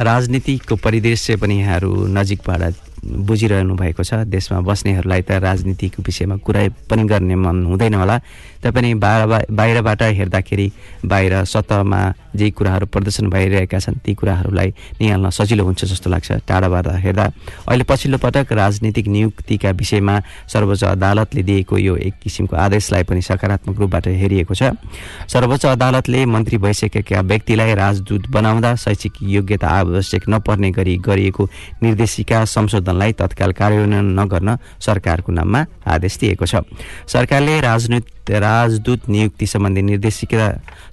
राजनीतिको 0.00 0.76
परिदृश्य 0.76 1.36
पनि 1.36 1.58
यहाँहरू 1.60 2.06
नजिकबाट 2.06 2.62
बुझिरहनु 3.26 3.74
भएको 3.76 4.02
छ। 4.02 4.26
देशमा 4.26 4.60
बस्नेहरूलाई 4.60 5.22
त 5.22 5.38
राजनीतिको 5.38 6.02
विषयमा 6.02 6.36
कुरा 6.42 6.68
पनि 6.90 7.04
गर्ने 7.04 7.34
मन 7.34 7.64
हुँदैन 7.66 7.94
होला। 7.94 8.18
तैपनि 8.62 8.94
बाहिर 8.98 9.46
बाहिरबाट 9.50 10.02
हेर्दाखेरि 10.02 10.66
बाहिर 11.06 11.44
सतहमा 11.44 12.00
जे 12.36 12.50
कुराहरू 12.50 12.86
प्रदर्शन 12.86 13.30
भइरहेका 13.30 13.78
छन् 13.78 14.02
ती 14.04 14.14
कुराहरूलाई 14.14 14.68
निहाल्न 15.00 15.30
सजिलो 15.30 15.64
हुन्छ 15.64 15.84
जस्तो 15.84 16.10
लाग्छ। 16.10 16.32
टाढाबाट 16.48 16.86
हेर्दा 16.98 17.24
अहिले 17.68 17.84
पछिल्लो 17.86 18.18
पटक 18.18 18.52
राजनीतिक 18.52 19.06
नियुक्तिका 19.06 19.70
विषयमा 19.70 20.20
सर्वोच्च 20.50 20.84
अदालतले 20.84 21.42
दिएको 21.42 21.78
यो 21.78 21.96
एक 21.96 22.14
किसिमको 22.22 22.56
आदेशलाई 22.56 23.02
पनि 23.06 23.22
सकारात्मक 23.22 23.78
रूपबाट 23.78 24.06
हेरिएको 24.08 24.54
छ। 24.54 24.74
सर्वोच्च 25.30 25.66
अदालतले 25.66 26.26
मन्त्री 26.26 26.58
भइसकेका 26.58 27.20
व्यक्तिलाई 27.22 27.74
राजदूत 27.74 28.28
बनाउँदा 28.30 28.74
शैक्षिक 28.74 29.12
योग्यता 29.22 29.68
आवश्यक 29.68 30.28
नपर्ने 30.28 30.70
गरी 30.70 30.96
गरिएको 30.98 31.48
निर्देशिका 31.82 32.44
संशोधनलाई 32.96 33.12
तत्काल 33.12 33.52
कार्यान्वयन 33.52 34.06
नगर्न 34.16 34.56
सरकारको 34.80 35.32
नाममा 35.32 35.60
आदेश 35.84 36.16
दिएको 36.18 36.46
छ। 36.46 36.64
सरकारले 37.06 37.60
राजनीति 37.60 38.32
राजदूत 38.32 39.08
नियुक्ति 39.08 39.46
सम्बन्धी 39.46 39.82
निर्देशिका 39.82 40.44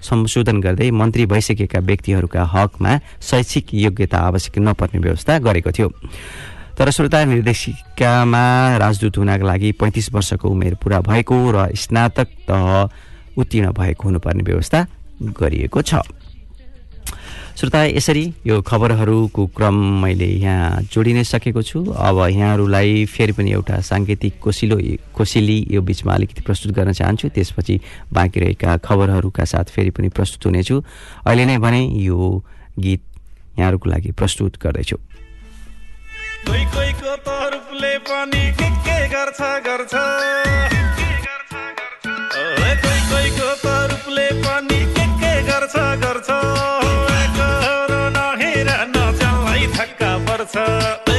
संशोधन 0.03 0.61
गर्दै 0.61 0.91
मन्त्री 0.91 1.25
भइसकेका 1.25 1.79
व्यक्तिहरूका 1.79 2.43
हकमा 2.43 2.91
शैक्षिक 3.21 3.73
योग्यता 3.73 4.17
आवश्यक 4.19 4.57
नपर्ने 4.59 4.99
व्यवस्था 4.99 5.39
गरेको 5.39 5.71
थियो। 5.71 5.89
तर 6.77 6.89
श्रोता 6.91 7.23
निर्देशिकामा 7.25 8.43
राजदूत 8.77 9.17
हुनका 9.17 9.45
लागि 9.45 9.71
पैँतिस 9.79 10.11
वर्षको 10.13 10.49
उमेर 10.49 10.75
पुरा 10.75 10.99
भएको 11.01 11.35
र 11.51 11.71
स्नातक 11.73 12.27
तह 12.49 13.39
उत्तीर्ण 13.39 13.71
भएको 13.71 14.03
हुनुपर्ने 14.03 14.43
व्यवस्था 14.43 14.79
गरिएको 15.39 15.81
छ। 15.81 16.01
श्रोता 17.53 17.83
यसरी 17.85 18.33
यो 18.45 18.61
खबरहरूको 18.65 19.45
क्रम 19.55 19.75
मैले 20.01 20.25
यहाँ 20.25 20.81
जोडि 20.89 21.13
नै 21.13 21.23
सकेको 21.23 21.61
छु। 21.61 21.79
अब 21.85 22.17
यहाँहरूलाई 22.33 23.05
फेरि 23.05 23.33
पनि 23.37 23.51
एउटा 23.51 23.79
साङ्गीतिक 23.79 24.39
कोसिलो 24.41 24.77
कोसिली 25.13 25.57
यो 25.71 25.81
बिचमा 25.81 26.13
अलिकति 26.13 26.41
प्रस्तुत 26.41 26.71
गर्न 26.73 26.91
चाहन्छु। 26.91 27.29
त्यसपछि 27.29 27.79
बाँकी 28.09 28.39
रहेका 28.39 28.77
खबरहरूका 28.81 29.45
साथ 29.45 29.65
फेरि 29.69 29.91
पनि 29.93 30.09
प्रस्तुत 30.09 30.45
हुनेछु। 30.45 30.75
अहिले 31.29 31.45
नै 31.45 31.57
भने 31.61 31.81
यो 32.03 32.17
गीत 32.79 33.01
यहाँहरूको 33.59 33.89
लागि 33.89 34.11
प्रस्तुत 34.17 34.57
गर्दैछु। 34.57 34.97
कोही 34.97 36.63
कोहीको 36.73 37.11
त 37.21 37.27
रूपले 37.53 37.93
पनि 38.01 38.43
के 38.57 38.67
के 38.81 38.97
गर्छ 39.13 39.39
गर्छ। 39.67 39.93
Uh, 50.55 51.12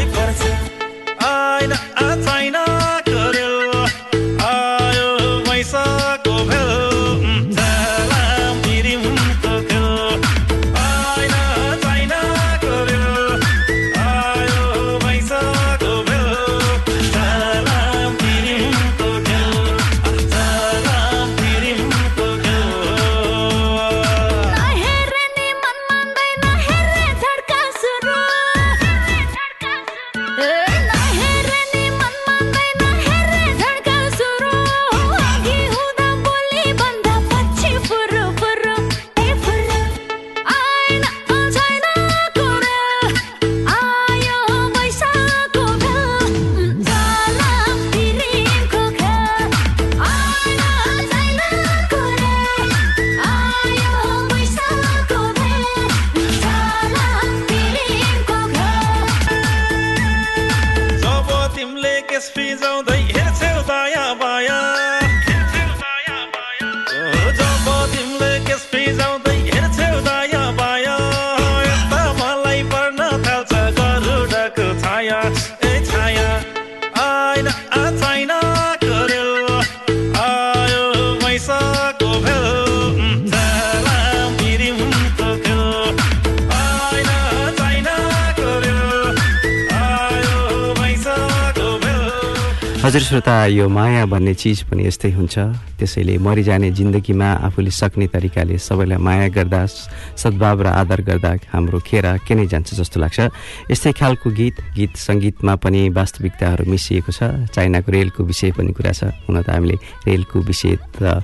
हजुर 92.95 93.03
श्रोता 93.03 93.47
यो 93.51 93.67
माया 93.67 94.07
भन्ने 94.07 94.35
चिज 94.39 94.71
पनि 94.71 94.87
यस्तै 94.87 95.11
हुन्छ। 95.19 95.35
त्यसैले 95.83 96.15
मरिजाने 96.23 96.71
जिन्दगीमा 96.79 97.29
आफूले 97.43 97.71
सक्ने 97.75 98.07
तरिकाले 98.07 98.55
सबैलाई 98.55 99.03
माया 99.03 99.29
गर्दा 99.35 99.67
सद्भाव 100.15 100.63
र 100.63 100.67
आदर 100.79 101.01
गर्दा 101.03 101.31
हाम्रो 101.51 101.79
खेर 101.83 102.07
के 102.23 102.35
नै 102.39 102.47
जान्छ 102.47 102.79
जस्तो 102.79 103.03
लाग्छ। 103.03 103.19
यस्तै 103.67 103.93
खालको 103.99 104.31
गीत 104.31 104.57
गीत 104.79 104.95
सङ्गीतमा 104.95 105.55
पनि 105.59 105.91
वास्तविकताहरू 105.91 106.71
मिसिएको 106.71 107.11
छ। 107.11 107.51
चाइनाको 107.51 107.91
रेलको 107.91 108.23
विषय 108.31 108.55
पनि 108.55 108.71
कुरा 108.71 108.93
छ। 108.95 109.11
हुन 109.27 109.43
त 109.43 109.51
हामीले 109.51 109.75
रेलको 110.07 110.39
विषय 110.47 110.79
त 110.95 111.19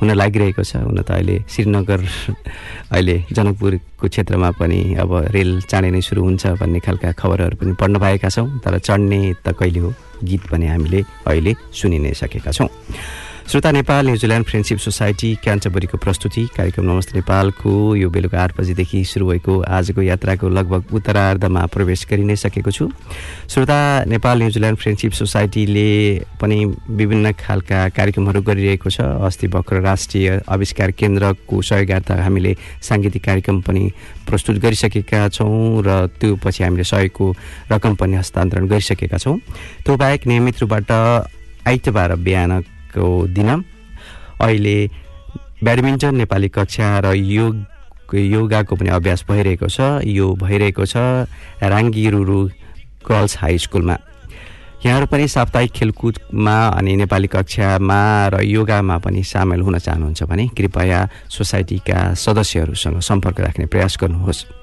हुन 0.00 0.16
लागिरहेको 0.16 0.64
छ। 0.64 0.80
हुन 0.80 0.96
त 1.04 1.12
अहिले 1.12 1.44
श्रीनगर 1.44 2.00
अहिले 2.88 3.16
जनकपुरको 3.36 4.08
क्षेत्रमा 4.08 4.50
पनि 4.56 4.96
अब 4.96 5.28
रेल 5.28 5.60
चाँडै 5.68 5.90
नै 5.92 6.00
सुरु 6.00 6.24
हुन्छ 6.24 6.56
भन्ने 6.56 6.80
खालका 6.80 7.12
खबरहरू 7.20 7.60
पनि 7.60 7.72
पढ्न 7.76 8.00
पाएका 8.00 8.28
छौँ। 8.32 8.48
तर 8.64 8.80
चढ्ने 8.80 9.20
त 9.44 9.52
कहिले 9.52 9.80
हो? 9.84 9.92
गीत 10.24 10.42
पनि 10.50 10.66
हामीले 10.66 11.00
अहिले 11.26 11.52
सुनि 11.72 11.98
नै 11.98 12.12
सकेका 12.12 12.50
छौँ। 12.52 12.68
श्रोता 13.42 13.70
Nepal 13.72 14.06
New Zealand 14.06 14.46
Friendship 14.46 14.78
Society 14.78 15.34
क्यान्टबरीको 15.44 15.98
प्रस्तुति। 15.98 16.44
कार्यक्रम 16.56 16.84
नमस्ते 16.84 17.12
नेपालको। 17.14 17.72
यो 17.96 18.10
बेलुका 18.10 18.38
आठ 18.38 18.56
बजीदेखि 18.56 19.04
सुरु 19.04 19.26
भएको 19.26 19.58
आजको 19.60 20.02
यात्राको 20.02 20.48
लगभग 20.48 20.94
उत्तरार्धमा 20.94 21.64
प्रवेश 21.66 22.06
गरि 22.10 22.22
नै 22.22 22.36
सकेको 22.36 22.70
छु। 22.70 22.88
श्रोता 23.50 24.04
नेपाल 24.06 24.38
न्युजिल्यान्ड 24.38 24.78
फ्रेन्डसिप 24.78 25.12
सोसाइटीले 25.12 25.90
पनि 26.40 26.64
विभिन्न 26.88 27.32
खालका 27.34 27.88
कार्यक्रमहरू 27.90 28.42
गरिरहेको 28.42 28.90
छ। 28.90 29.00
अस्ति 29.00 29.46
भर्खर 29.50 29.80
राष्ट्रिय 29.82 30.40
आविष्कार 30.48 30.90
केन्द्रको 30.94 31.62
सहयोगार्थ 31.62 32.10
हामीले 32.22 32.56
साङ्गीतिक 32.80 33.24
कार्यक्रम 33.24 33.60
पनि 33.60 33.84
प्रस्तुत 34.22 34.56
गरिसकेका 34.62 35.28
छौँ 35.28 35.82
र 35.82 36.06
त्यो 36.14 36.36
पछि 36.38 36.64
हामीले 36.64 36.84
सहयोगको 36.86 37.34
रकम 37.72 37.94
पनि 37.98 38.16
हस्तान्तरण 38.16 38.66
गरिसकेका 38.70 39.18
छौँ। 39.18 39.38
त्यो 39.84 39.96
बाहेक 39.98 40.26
नियमित 40.26 40.60
रूपबाट 40.62 40.90
आइतबार 41.66 42.14
बिहानको 42.92 43.26
दिन 43.26 43.64
अहिले 44.40 44.90
ब्याडमिन्टन 45.64 46.14
नेपाली 46.14 46.48
कक्षा 46.48 47.00
र 47.00 47.14
योग 47.14 47.64
योगाको 48.12 48.76
पनि 48.76 48.88
अभ्यास 48.92 49.24
भइरहेको 49.24 49.68
छ। 49.68 50.04
यो 50.04 50.34
भइरहेको 50.36 50.84
छ 50.84 50.96
राङ्गिरुरु 51.64 52.40
गर्ल्स 53.08 53.36
हाई 53.38 53.58
स्कुलमा। 53.58 53.96
यहाँहरू 54.84 55.06
पनि 55.06 55.28
साप्ताहिक 55.28 55.70
खेलकुदमा 55.72 56.56
अनि 56.76 56.96
नेपाली 56.96 57.28
कक्षामा 57.32 58.28
र 58.28 58.42
योगामा 58.44 58.98
पनि 58.98 59.22
सामेल 59.24 59.60
हुन 59.62 59.78
चाहनुहुन्छ 59.78 60.22
भने 60.28 60.48
कृपया 60.52 61.08
सोसाइटीका 61.30 62.14
सदस्यहरूसँग 62.14 63.00
सम्पर्क 63.00 63.40
राख्ने 63.40 63.66
प्रयास 63.66 63.96
गर्नुहोस्। 64.00 64.61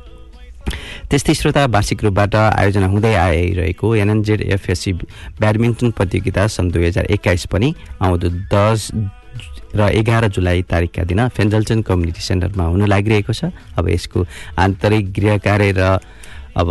त्यस्तै 1.09 1.33
श्रोता 1.33 1.65
वार्षिक 1.65 2.03
रूपबाट 2.03 2.35
आयोजना 2.35 2.87
हुँदै 2.87 3.13
आइरहेको 3.15 3.95
एनएनजेड 3.95 4.41
एफएससी 4.53 4.91
ब्याडमिन्टन 5.39 5.91
प्रतियोगिता 5.97 6.47
सन् 6.47 6.71
दुई 6.71 6.85
हजार 6.85 7.05
एक्काइस 7.15 7.45
पनि 7.51 7.73
आउँदो 8.01 8.29
दस 8.53 8.91
र 9.75 9.89
एघार 9.93 10.27
जुलाई 10.33 10.61
तारिकका 10.65 11.03
दिन 11.05 11.27
फेन्जल्टन 11.29 11.81
कम्युनिटी 11.85 12.21
सेन्टरमा 12.21 12.63
हुन 12.65 12.85
लागिरहेको 12.89 13.33
छ। 13.33 13.53
अब 13.77 13.89
यसको 13.89 14.25
आन्तरिक 14.57 15.13
गृह 15.13 15.37
कार्य 15.37 15.71
र 15.77 15.99
अब 16.57 16.69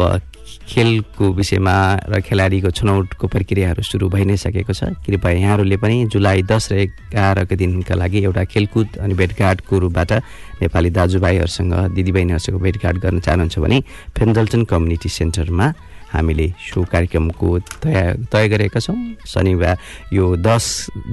खेलको 0.68 1.24
विषयमा 1.32 1.76
र 2.12 2.20
खेलाडीको 2.20 2.70
छनौटको 2.70 3.26
प्रक्रियाहरू 3.26 3.82
सुरु 3.82 4.08
भइ 4.12 4.24
नै 4.28 4.36
सकेको 4.36 4.72
छ। 4.72 4.92
कृपया 5.00 5.32
यहाँहरूले 5.32 5.76
पनि 5.80 5.96
जुलाई 6.12 6.42
दस 6.44 6.72
र 6.72 6.84
एघारको 6.84 7.56
दिनका 7.56 7.94
लागि 7.96 8.18
एउटा 8.28 8.44
खेलकुद 8.52 8.88
अनि 9.00 9.14
भेटघाटको 9.16 9.74
रूपबाट 9.78 10.12
नेपाली 10.60 10.90
दाजुभाइहरूसँग 10.92 11.74
दिदीबहिनीहरूसँग 11.96 12.56
भेटघाट 12.60 12.96
गर्न 13.00 13.18
चाहनुहुन्छ 13.20 13.58
भने 13.58 13.78
फेन्जल्टन 14.12 14.62
कम्युनिटी 14.68 15.08
सेन्टरमा 15.08 15.66
हामीले 16.12 16.46
सो 16.56 16.84
कार्यक्रमको 16.84 17.48
तय 17.84 18.28
तय 18.32 18.48
गरेका 18.48 18.80
छौँ। 18.80 18.96
शनिबार 19.24 19.76
यो 20.12 20.24
दस 20.36 20.64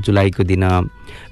जुलाईको 0.04 0.44
दिन 0.44 0.64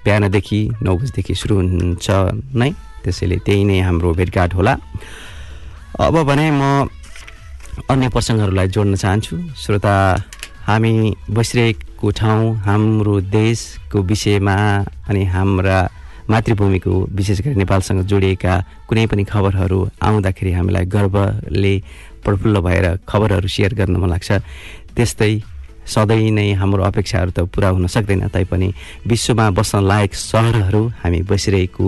बिहानदेखि 0.03 0.59
नौ 0.83 0.95
बजीदेखि 0.95 1.33
सुरु 1.35 1.55
हुन्छ 1.59 2.07
नै। 2.55 2.71
त्यसैले 3.03 3.37
त्यही 3.43 3.63
नै 3.63 3.79
हाम्रो 3.83 4.13
भेटघाट 4.15 4.51
होला। 4.55 4.73
अब 5.99 6.15
भने 6.23 6.47
म 6.51 6.87
अन्य 7.73 8.09
प्रसङ्गहरूलाई 8.09 8.67
जोड्न 8.69 8.95
चाहन्छु। 8.95 9.35
श्रोता 9.57 9.95
हामी 10.67 10.93
बसिरहेको 11.29 12.09
ठाउँ 12.19 12.55
हाम्रो 12.65 13.15
देशको 13.33 13.97
विषयमा 14.09 14.55
अनि 15.09 15.23
हाम्रा 15.33 15.79
मातृभूमिको 16.29 16.93
विशेष 17.17 17.39
गरी 17.41 17.55
नेपालसँग 17.55 18.01
जोडिएका 18.07 18.53
कुनै 18.87 19.05
पनि 19.11 19.23
खबरहरू 19.25 19.79
आउँदाखेरि 19.99 20.51
हामीलाई 20.53 20.85
गर्वले 20.85 21.75
प्रफुल्ल 22.23 22.59
भएर 22.61 22.85
खबरहरू 23.09 23.47
सेयर 23.47 23.73
गर्न 23.73 23.95
मन 23.97 24.09
लाग्छ। 24.09 24.31
त्यस्तै 24.95 25.33
सधैँ 25.83 26.31
नै 26.31 26.47
हाम्रो 26.55 26.83
अपेक्षाहरू 26.83 27.31
त 27.35 27.39
पुरा 27.51 27.69
हुन 27.75 27.87
सक्दैन 27.89 28.27
तैपनि 28.31 28.69
विश्वमा 29.03 29.49
बस्न 29.57 29.83
लायक 29.83 30.13
सहरहरू 30.15 30.81
हामी 31.03 31.19
बसिरहेको 31.27 31.85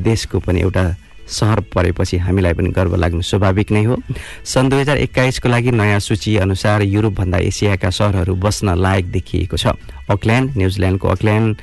देशको 0.00 0.38
पनि 0.40 0.60
एउटा 0.60 0.84
सहर 1.32 1.60
परेपछि 1.72 2.16
हामीलाई 2.18 2.52
पनि 2.52 2.70
गर्व 2.70 2.94
लाग्नु 2.96 3.22
स्वाभाविक 3.22 3.72
नै 3.72 3.82
हो। 3.84 3.96
सन् 4.44 4.70
दुई 4.70 4.80
हजार 4.80 4.98
एक्काइसको 4.98 5.48
लागि 5.48 5.70
नयाँ 5.72 6.00
सूची 6.00 6.36
अनुसार 6.44 6.82
युरोपभन्दा 6.84 7.38
एसियाका 7.48 7.90
सहरहरू 7.90 8.34
बस्न 8.36 8.76
लायक 8.76 9.10
देखिएको 9.10 9.56
छ। 9.56 9.74
अकल्यान्ड 10.10 10.56
न्युजिल्यान्डको 10.56 11.08
अकल्यान्ड 11.08 11.56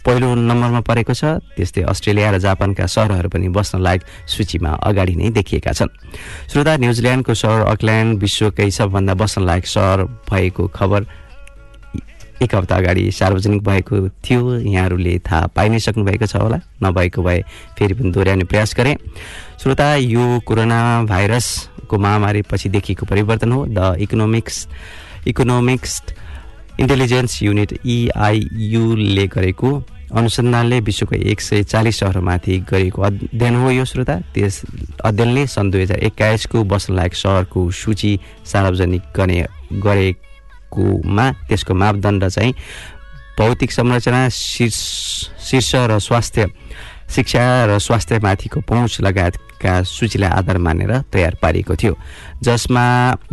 पहिलो 0.00 0.28
नम्बरमा 0.34 0.80
परेको 0.80 1.14
छ। 1.14 1.24
त्यस्तै 1.56 1.82
अस्ट्रेलिया 1.84 2.30
र 2.30 2.38
जापानका 2.40 2.86
सहरहरू 2.86 3.28
पनि 3.28 3.48
बस्न 3.48 3.80
लायक 3.80 4.00
सूचीमा 4.26 4.70
अगाडि 4.82 5.14
नै 5.14 5.30
देखिएका 5.36 5.72
छन्। 5.72 5.90
श्रोता 6.50 6.76
न्युजिल्यान्डको 6.76 7.34
सहर 7.34 7.60
अकल्यान्ड 7.68 8.18
विश्वकै 8.18 8.70
सबभन्दा 8.70 9.14
बस्न 9.14 9.44
लायक 9.44 9.66
सहर 9.66 9.98
भएको 10.28 10.66
खबर 10.74 11.00
एक 12.42 12.54
हप्ता 12.54 12.76
अगाडि 12.76 13.10
सार्वजनिक 13.12 13.62
भएको 13.64 14.08
थियो। 14.24 14.56
यहाँहरूले 14.56 15.18
थाहा 15.20 15.46
पाइ 15.52 15.68
नै 15.68 15.78
सक्नुभएको 15.78 16.26
छ 16.26 16.36
होला। 16.36 16.60
नभएको 16.82 17.22
भए 17.22 17.40
फेरि 17.78 17.94
पनि 17.94 18.10
दोहोऱ्याउने 18.10 18.44
प्रयास 18.44 18.74
गरेँ। 18.76 18.96
श्रोता 19.60 19.94
यो 19.96 20.40
कोरोना 20.46 20.80
भाइरसको 21.04 21.98
महामारी 21.98 22.42
पछि 22.42 22.68
देखिएको 22.68 23.06
परिवर्तन 23.06 23.52
हो। 23.52 23.66
The 23.68 23.96
economics 24.00 24.66
economics 25.28 26.02
intelligence 26.80 27.42
unit 27.42 27.72
इआइयुले 27.84 29.26
गरेको 29.28 29.70
अनुसन्धानले 30.10 30.80
विश्वको 30.80 31.14
एक 31.14 31.40
सय 31.40 31.62
चालिस 31.62 31.98
सहरमाथि 32.00 32.58
गरेको 32.70 33.02
अध्ययन 33.02 33.54
हो 33.54 33.70
यो 33.70 33.84
श्रोता। 33.84 34.16
त्यस 34.34 34.62
अध्ययनले 35.04 35.46
सन् 35.46 35.70
दुई 35.70 35.82
हजार 35.82 35.98
एक्काइसको 36.08 36.64
बस्नलायक 36.64 37.14
सहरको 37.14 37.70
सूची 37.70 38.18
सार्वजनिक 38.44 39.02
गर्ने 39.14 39.44
गरेकोमा 40.70 41.30
त्यसको 41.48 41.74
मापदण्ड 41.74 42.28
चाहिँ 42.28 42.54
भौतिक 43.38 43.72
संरचना 43.72 44.28
शीर्ष 44.28 44.78
शीर्ष 45.40 45.74
र 45.74 45.98
स्वास्थ्य। 45.98 46.46
शिक्षा 47.10 47.42
र 47.66 47.78
स्वास्थ्यमाथिको 47.78 48.60
पहुँच 48.62 49.00
लगायतका 49.02 49.82
सूचीलाई 49.82 50.30
आधार 50.30 50.58
मानेर 50.58 50.92
तयार 51.12 51.34
पारिएको 51.42 51.74
थियो। 51.74 51.94
जसमा 52.42 52.84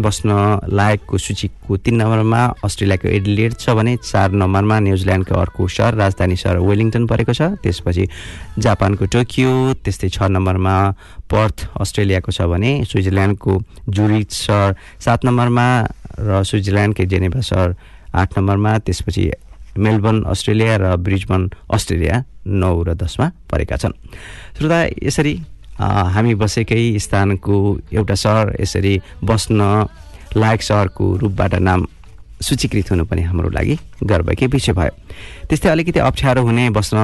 बस्न 0.01 0.29
लायकको 0.65 1.17
सूचीको 1.17 1.77
तिन 1.77 1.95
नम्बरमा 2.01 2.41
अस्ट्रेलियाको 2.65 3.07
एडिलेड 3.07 3.53
छ 3.53 3.77
भने 3.77 3.95
चार 4.01 4.31
नम्बरमा 4.33 4.79
न्युजिल्यान्डको 4.81 5.35
अर्को 5.35 5.67
सहर 5.67 5.93
राजधानी 5.93 6.35
सहर 6.35 6.57
वेलिङटन 6.59 7.05
परेको 7.07 7.33
छ। 7.33 7.41
त्यसपछि 7.61 8.05
जापानको 8.57 9.05
टोकियो 9.13 9.53
त्यस्तै 9.85 10.09
छ 10.09 10.17
नम्बरमा 10.33 10.75
पर्थ 11.29 11.57
अस्ट्रेलियाको 11.77 12.31
छ 12.33 12.49
भने 12.49 12.71
स्विजरल्यान्डको 12.89 13.53
जुरिच 13.87 14.31
सहर 14.33 14.75
सात 14.99 15.25
नम्बरमा 15.25 15.67
र 16.17 16.43
स्विजरल्यान्डकै 16.43 17.05
जेनेभा 17.05 17.41
सहर 17.45 17.69
आठ 18.17 18.37
नम्बरमा 18.37 18.77
त्यसपछि 18.83 19.23
मेलबर्न 19.77 20.23
अस्ट्रेलिया 20.33 20.75
र 20.77 20.95
ब्रिजबन 20.97 21.41
अस्ट्रेलिया 21.69 22.23
नौ 22.47 22.73
र 22.83 22.93
दसमा 22.93 23.27
परेका 23.51 23.75
छन्। 23.77 23.93
श्रोता 24.57 24.79
यसरी 25.03 25.33
हामी 25.77 26.33
बसेकै 26.35 26.83
स्थानको 26.99 27.55
एउटा 27.93 28.15
सहर 28.15 28.55
यसरी 28.61 28.93
बस्न 29.23 29.59
लायक 30.37 30.61
सहरको 30.61 31.05
रूपबाट 31.17 31.53
नाम 31.61 31.87
सूचीकृत 32.41 32.91
हुनु 32.91 33.05
पनि 33.05 33.21
हाम्रो 33.29 33.49
लागि 33.49 33.75
गर्वकै 34.03 34.47
विषय 34.47 34.73
भयो। 34.73 34.93
त्यस्तै 35.49 35.69
अलिकति 35.69 35.99
अप्ठ्यारो 35.99 36.41
हुने 36.43 36.69
बस्न 36.69 36.97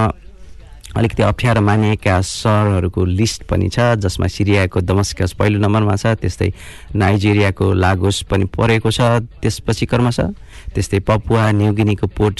अलिकति 0.93 1.23
अप्ठ्यारो 1.23 1.61
मानिएका 1.61 2.19
सहरहरूको 2.21 3.05
लिस्ट 3.17 3.43
पनि 3.49 3.69
छ 3.69 3.97
जसमा 3.97 4.27
सिरियाको 4.29 4.81
दमस्कस 4.81 5.33
पहिलो 5.33 5.57
नम्बरमा 5.59 5.95
छ 5.97 6.13
त्यस्तै 6.21 6.49
नाइजेरियाको 6.93 7.65
लागोस 7.73 8.21
पनि 8.29 8.45
परेको 8.53 8.91
छ 8.91 9.01
त्यसपछि 9.41 9.85
क्रमशः 9.89 10.29
त्यस्तै 10.73 10.99
पपुवा 11.07 11.51
न्युगिनीको 11.51 12.07
पोर्ट 12.17 12.37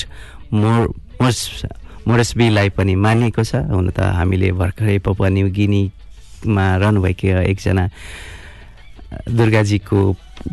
मोर 0.53 0.81
मोर्स 1.21 1.39
मोरसबीलाई 2.07 2.69
पनि 2.75 2.93
मानिएको 2.95 3.43
छ। 3.43 3.63
हुन 3.71 3.89
त 3.95 3.99
हामीले 4.17 4.51
भर्खरै 4.51 4.97
पपुवा 4.99 5.29
न्युगिनीमा 5.29 6.65
रहनुभएका 6.81 7.41
एकजना 7.47 7.83
दुर्गाजीको 9.29 9.99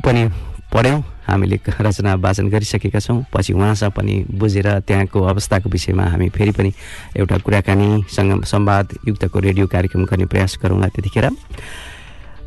पनि 0.04 0.22
पढ्यौँ। 0.70 1.02
हामीले 1.26 1.56
रचना 1.66 2.14
वाचन 2.18 2.46
गरिसकेका 2.50 2.98
छौँ। 2.98 3.24
पछि 3.30 3.52
उहाँसँग 3.54 3.92
पनि 3.94 4.14
बुझेर 4.30 4.66
त्यहाँको 4.86 5.18
अवस्थाको 5.22 5.68
विषयमा 5.70 6.04
हामी 6.10 6.28
फेरि 6.34 6.52
पनि 6.58 6.70
एउटा 7.18 7.36
कुराकानीसँग 7.38 8.44
संवाद 8.44 8.86
युक्तको 9.08 9.38
रेडियो 9.38 9.66
कार्यक्रम 9.66 10.04
गर्ने 10.04 10.26
प्रयास 10.26 10.58
गरौँला 10.62 10.88
त्यतिखेर। 10.90 11.26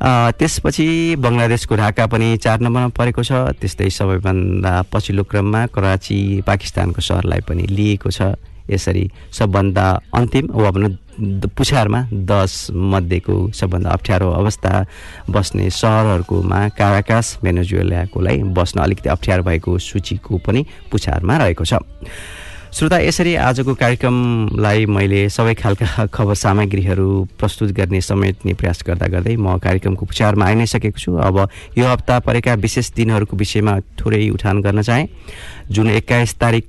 त्यसपछि 0.04 0.88
बङ्गलादेशको 1.16 1.76
ढाका 1.76 2.06
पनि 2.12 2.28
चार 2.38 2.60
नम्बरमा 2.60 2.92
परेको 2.92 3.24
छ। 3.24 3.56
त्यस्तै 3.56 3.90
सबैभन्दा 3.90 4.74
पछिल्लो 4.92 5.24
क्रममा 5.24 5.62
कराची 5.72 6.20
पाकिस्तानको 6.48 7.02
सहरलाई 7.02 7.42
पनि 7.48 7.64
लिएको 7.72 8.12
छ। 8.12 8.36
यसरी 8.64 9.06
सबभन्दा 9.32 9.86
अन्तिम 10.16 10.46
वा 10.52 10.72
भनौँ 10.72 10.92
पुछारमा 11.56 12.00
दस 12.12 12.54
मध्येको 12.72 13.36
सबभन्दा 13.52 13.90
अप्ठ्यारो 13.92 14.30
अवस्था 14.32 14.72
बस्ने 15.30 15.70
सहरहरूकोमा 15.70 16.60
काराकास 16.80 17.38
भेनेजुएलाकोलाई 17.44 18.38
बस्न 18.56 18.80
अलिकति 18.80 19.10
अप्ठ्यारो 19.10 19.44
भएको 19.44 19.78
सूचीको 19.80 20.38
पनि 20.48 20.66
पुछारमा 20.92 21.38
रहेको 21.38 21.66
छ। 21.66 21.74
श्रोता 22.74 22.98
यसरी 22.98 23.34
आजको 23.38 23.74
कार्यक्रमलाई 23.78 24.86
मैले 24.90 25.30
सबै 25.30 25.54
खालका 25.54 26.06
खबर 26.10 26.36
सामग्रीहरू 26.36 27.06
प्रस्तुत 27.38 27.72
गर्ने 27.78 28.00
समेट्ने 28.02 28.54
प्रयास 28.58 28.82
गर्दा 28.88 29.08
गर्दै 29.14 29.36
म 29.38 29.62
कार्यक्रमको 29.62 30.06
पुछारमा 30.10 30.46
आइ 30.46 30.56
नै 30.58 30.66
सकेको 30.66 30.98
छु। 30.98 31.14
अब 31.22 31.38
यो 31.78 31.86
हप्ता 31.86 32.18
परेका 32.26 32.54
विशेष 32.66 32.90
दिनहरूको 32.98 33.38
विषयमा 33.38 33.74
थोरै 34.02 34.30
उठान 34.34 34.62
गर्न 34.66 34.82
चाहेँ। 34.82 35.06
जुन 35.70 35.90
एक्काइस 36.02 36.34
तारिक 36.42 36.66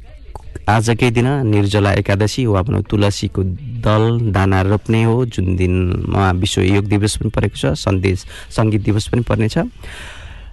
आजकै 0.68 1.10
दिन 1.10 1.28
निर्जला 1.48 1.92
एकादशी 2.04 2.44
वा 2.52 2.62
भनौँ 2.68 2.82
तुलसीको 2.84 3.42
दल 3.80 4.04
दाना 4.28 4.60
रोप्ने 4.68 5.02
हो। 5.08 5.24
जुन 5.24 5.56
दिनमा 5.56 6.30
विश्व 6.36 6.60
योग 6.68 6.84
दिवस 6.84 7.16
पनि 7.16 7.30
परेको 7.32 7.56
छ 7.56 7.72
सन्देश 7.80 8.24
सङ्गीत 8.52 8.82
दिवस 8.84 9.08
पनि 9.08 9.24
पर्नेछ। 9.24 9.56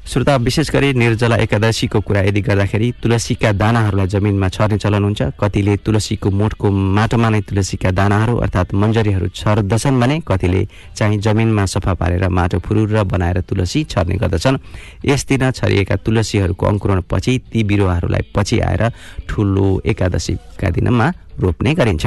श्रोता 0.01 0.35
विशेष 0.35 0.69
गरी 0.71 0.93
निर्जला 0.93 1.35
एकादशीको 1.37 1.99
कुरा 2.01 2.21
यदि 2.21 2.41
गर्दाखेरि 2.41 2.91
तुलसीका 3.03 3.51
दानाहरूलाई 3.53 4.07
जमिनमा 4.07 4.47
छर्ने 4.49 4.77
चलन 4.77 5.03
हुन्छ। 5.03 5.21
कतिले 5.39 5.75
तुलसीको 5.85 6.29
मोठको 6.29 6.67
माटोमा 6.67 7.29
नै 7.29 7.41
तुलसीका 7.45 7.91
दानाहरू 7.93 8.35
अर्थात् 8.37 8.73
मन्जरीहरू 8.73 9.27
छर्दछन् 9.29 9.99
भने 10.01 10.19
कतिले 10.27 10.61
चाहिँ 10.97 11.17
जमिनमा 11.21 11.65
सफा 11.65 11.93
पारेर 11.93 12.27
माटो 12.27 12.59
फुरुर 12.59 13.03
बनाएर 13.05 13.41
तुलसी 13.45 13.83
छर्ने 13.85 14.15
गर्दछन्। 14.17 14.57
यस 15.05 15.25
दिन 15.29 15.51
छरिएका 15.51 15.95
तुलसीहरूको 16.01 16.65
अङ्कुरणपछि 16.65 17.37
ती 17.53 17.63
बिरुवाहरूलाई 17.63 18.23
पछि 18.35 18.59
आएर 18.59 18.83
ठुलो 19.29 19.81
एकादशीका 19.85 20.69
दिनमा 20.69 21.07
रोप्ने 21.39 21.73
गरिन्छ। 21.77 22.05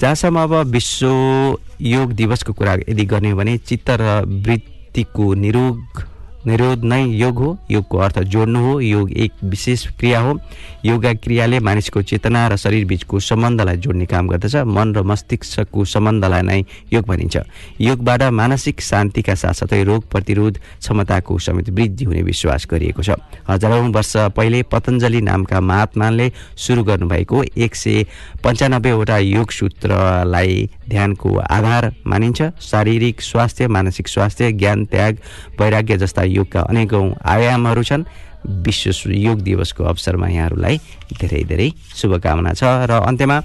जहाँसम्म 0.00 0.38
अब 0.40 0.54
विश्व 0.72 1.58
योग 1.84 2.12
दिवसको 2.14 2.52
कुरा 2.54 2.74
यदि 2.88 3.04
गर्ने 3.04 3.30
हो 3.30 3.36
भने 3.36 3.58
चित्त 3.58 3.90
र 4.00 4.24
वृत्तिको 4.24 5.34
निरोग 5.34 6.08
निरोध 6.46 6.84
नै 6.84 7.02
योग 7.04 7.38
हो 7.38 7.48
योगको 7.70 7.98
अर्थ 7.98 8.18
जोड्नु 8.24 8.60
हो। 8.60 8.80
योग 8.80 9.12
एक 9.12 9.32
विशेष 9.44 9.86
क्रिया 9.98 10.20
हो। 10.20 10.38
योगा 10.84 11.12
क्रियाले 11.14 11.58
मानिसको 11.60 12.02
चेतना 12.02 12.46
र 12.48 12.56
शरीर 12.56 12.84
बीचको 12.84 13.20
सम्बन्धलाई 13.20 13.76
जोड्ने 13.76 14.06
काम 14.06 14.28
गर्दछ। 14.28 14.56
मन 14.64 14.94
र 14.94 15.02
मस्तिष्कको 15.02 15.84
सम्बन्धलाई 15.84 16.42
नै 16.42 16.64
योग 16.92 17.04
भनिन्छ। 17.06 17.36
योगबाट 17.80 18.22
मानसिक 18.32 18.80
शान्तिका 18.80 19.34
साथसाथै 19.34 19.82
रोग 19.84 20.08
प्रतिरोध 20.08 20.58
क्षमताको 20.80 21.38
समेत 21.38 21.68
वृद्धि 21.70 22.04
हुने 22.04 22.22
विश्वास 22.22 22.66
गरिएको 22.70 23.02
छ। 23.02 23.20
हजारौँ 23.48 23.92
वर्ष 23.92 24.16
पहिले 24.36 24.62
पतञ्जली 24.72 25.20
नामका 25.20 25.60
महात्माले 25.60 26.30
सुरु 26.56 26.84
गर्नुभएको 26.84 27.44
एक 27.56 27.74
सय 27.74 28.04
पन्चानब्बेवटा 28.44 29.18
योग 29.18 29.50
सूत्रलाई 29.50 30.68
ध्यानको 30.88 31.36
आधार 31.36 31.92
मानिन्छ। 32.06 32.42
शारीरिक 32.60 33.20
स्वास्थ्य 33.20 33.68
मानसिक 33.68 34.08
स्वास्थ्य 34.08 34.52
ज्ञान 34.52 34.84
त्याग 34.86 35.18
वैराग्य 35.60 35.96
जस्ता 35.98 36.22
योगका 36.30 36.60
अनेकौँ 36.70 37.06
आयामहरू 37.24 37.82
छन्। 37.82 38.04
विश्व 38.40 39.10
योग 39.12 39.40
दिवसको 39.44 39.84
अवसरमा 39.84 40.28
यहाँहरूलाई 40.28 40.76
धेरै 41.20 41.44
धेरै 41.44 41.68
शुभकामना 41.96 42.52
छ। 42.56 42.62
र 42.88 42.92
अन्त्यमा 43.04 43.36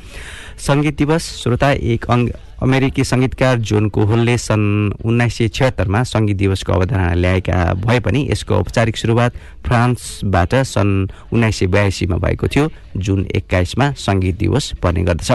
सङ्गीत 0.56 0.96
दिवस 0.98 1.24
श्रोता 1.44 1.72
एक 1.84 2.06
अङ्ग 2.08 2.32
अमेरिकी 2.64 3.04
सङ्गीतकार 3.04 3.60
जोन 3.60 3.90
कोहलले 3.92 4.38
सन् 4.40 4.96
उन्नाइस 5.04 5.34
सय 5.38 5.48
छिहत्तरमा 5.52 6.04
सङ्गीत 6.08 6.38
दिवसको 6.38 6.72
अवधारणा 6.72 7.14
ल्याएका 7.14 7.58
भए 7.84 8.00
पनि 8.00 8.22
यसको 8.32 8.56
औपचारिक 8.56 8.96
सुरुवात 8.98 9.32
फ्रान्सबाट 9.68 10.56
सन् 10.64 10.94
उन्नाइस 11.36 11.60
सय 11.60 11.68
बयासीमा 11.68 12.18
भएको 12.24 12.48
थियो। 12.48 12.66
जुन 12.96 13.28
एक्काइसमा 13.36 13.92
सङ्गीत 14.00 14.36
दिवस 14.40 14.72
पर्ने 14.80 15.04
गर्दछ। 15.04 15.32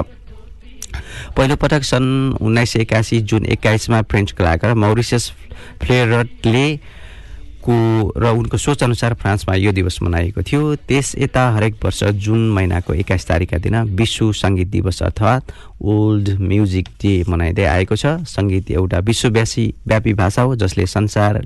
पहिलोपटक 1.37 1.83
सन् 1.85 2.09
उन्नाइस 2.41 2.71
सय 2.73 2.81
एकासी 2.81 3.21
जुन 3.29 3.45
एक्काइसमा 3.47 4.01
फ्रेन्च 4.09 4.33
कलाकार 4.33 4.75
मौरिसियस 4.75 5.31
फ्लेरटले 5.85 6.65
को 7.61 7.77
र 8.16 8.31
उनको 8.33 8.57
सोचअनुसार 8.57 9.14
फ्रान्समा 9.14 9.55
यो 9.55 9.73
दिवस 9.73 9.99
मनाइएको 10.03 10.42
थियो। 10.42 10.75
त्यस 10.88 11.14
यता 11.18 11.42
हरेक 11.53 11.75
वर्ष 11.85 12.03
जुन 12.25 12.49
महिनाको 12.51 12.94
एक्काइस 12.94 13.27
तारिकका 13.27 13.59
दिन 13.59 13.77
विश्व 13.96 14.33
सङ्गीत 14.33 14.68
दिवस 14.68 15.03
अर्थात् 15.03 15.53
ओल्ड 15.81 16.29
म्युजिक 16.40 16.88
डे 17.03 17.12
मनाइँदै 17.29 17.64
आएको 17.64 17.96
छ। 17.96 18.07
सङ्गीत 18.29 18.70
एउटा 18.70 18.99
विश्वव्यासी 19.01 19.66
व्यापी 19.87 20.12
भाषा 20.14 20.42
हो 20.42 20.57
जसले 20.57 20.87
संसार 20.87 21.40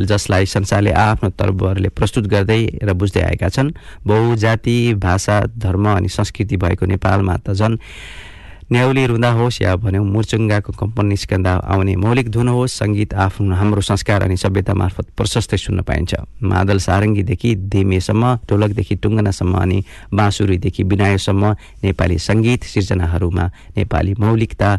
जसलाई 0.00 0.46
संसारले 0.46 0.92
आफ्नो 0.92 1.30
तर्फहरूले 1.30 1.88
प्रस्तुत 1.88 2.26
गर्दै 2.26 2.62
र 2.82 2.92
बुझ्दै 2.92 3.22
आएका 3.22 3.48
छन्। 3.48 3.72
बहुजाति 4.06 4.94
भाषा 4.98 5.40
धर्म 5.58 5.88
अनि 5.94 6.08
संस्कृति 6.08 6.56
भएको 6.56 6.86
नेपालमा 6.86 7.36
त 7.36 7.52
झन् 7.52 7.78
न्याउली 8.72 9.04
रुँदा 9.06 9.30
होस् 9.36 9.60
या 9.62 9.74
भन्यौँ 9.76 10.04
मुर्चुङ्गाको 10.04 10.72
कम्पन 10.72 11.06
निस्कँदा 11.12 11.52
आउने 11.68 11.94
मौलिक 12.00 12.28
धुन 12.32 12.48
होस् 12.48 12.76
सङ्गीत 12.80 13.12
आफ्नो 13.14 13.54
हाम्रो 13.54 13.80
संस्कार 13.84 14.22
अनि 14.24 14.36
सभ्यता 14.36 14.72
मार्फत 14.72 15.06
प्रशस्तै 15.12 15.56
सुन्न 15.60 15.82
पाइन्छ। 15.84 16.14
मादल 16.40 16.78
सारङ्गीदेखि 16.80 17.50
धेमेसम्म 17.68 18.24
ढोलकदेखि 18.48 18.94
टुङ्गनासम्म 18.96 19.54
अनि 19.60 19.78
बाँसुरीदेखि 20.08 20.82
बिनायोसम्म 20.88 21.44
नेपाली 21.84 22.18
सङ्गीत 22.18 22.62
सिर्जनाहरूमा 22.72 23.44
नेपाली 23.76 24.12
मौलिकता 24.16 24.70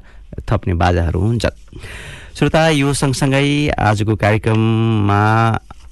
थप्ने 0.49 0.73
बाजाहरू 0.73 1.19
हुन्छन्। 1.19 1.55
श्रोता 2.33 2.61
यो 2.73 2.93
सँगसँगै 2.97 3.77
आजको 3.77 4.15
कार्यक्रममा 4.17 5.21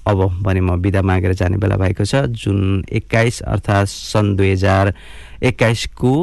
अब 0.10 0.20
भने 0.42 0.62
म 0.66 0.82
बिदा 0.82 1.02
मागेर 1.06 1.34
जाने 1.38 1.58
बेला 1.62 1.78
भएको 1.78 2.02
छ। 2.02 2.26
जुन 2.34 2.90
एक्काइस 2.90 3.42
अर्थात् 3.46 3.94
सन् 3.94 4.36
दुई 4.36 4.58
हजार 4.58 4.94
एक्काइसको 5.46 6.14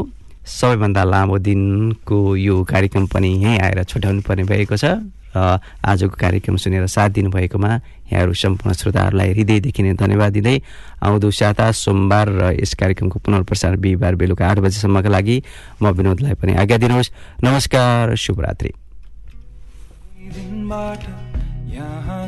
सबैभन्दा 0.48 1.02
लामो 1.04 1.36
दिनको 1.38 2.18
यो 2.36 2.64
कार्यक्रम 2.64 3.06
पनि 3.12 3.28
यहीँ 3.44 3.58
आएर 3.60 3.84
छुट्याउनु 3.84 4.20
पर्ने 4.24 4.44
भएको 4.48 4.76
छ 4.76 4.84
र 5.36 5.60
आजको 5.84 6.16
कार्यक्रम 6.16 6.56
सुनेर 6.56 6.86
साथ 6.88 7.10
दिनुभएकोमा 7.20 7.68
यहाँहरू 8.08 8.32
सम्पूर्ण 8.32 8.72
श्रोताहरूलाई 8.72 9.28
हृदयदेखि 9.36 9.82
नै 9.82 9.92
धन्यवाद 9.92 10.32
दिँदै 10.32 10.56
आउँदो 11.04 11.28
साता 11.30 11.66
सोमबार 11.76 12.26
र 12.32 12.42
यस 12.56 12.72
कार्यक्रमको 12.80 13.18
पुनर्प्रसारण 13.28 13.76
बिहिबार 13.76 14.14
बेलुका 14.16 14.44
आठ 14.48 14.58
बजीसम्मका 14.64 15.08
लागि 15.12 15.36
म 15.82 15.92
विनोदलाई 15.92 16.34
पनि 16.40 16.52
आज्ञा 16.64 16.76
दिनुहोस्। 16.80 17.12
नमस्कार 17.44 18.16
शुभरात्रि। 18.16 18.72
यहाँ 21.76 22.24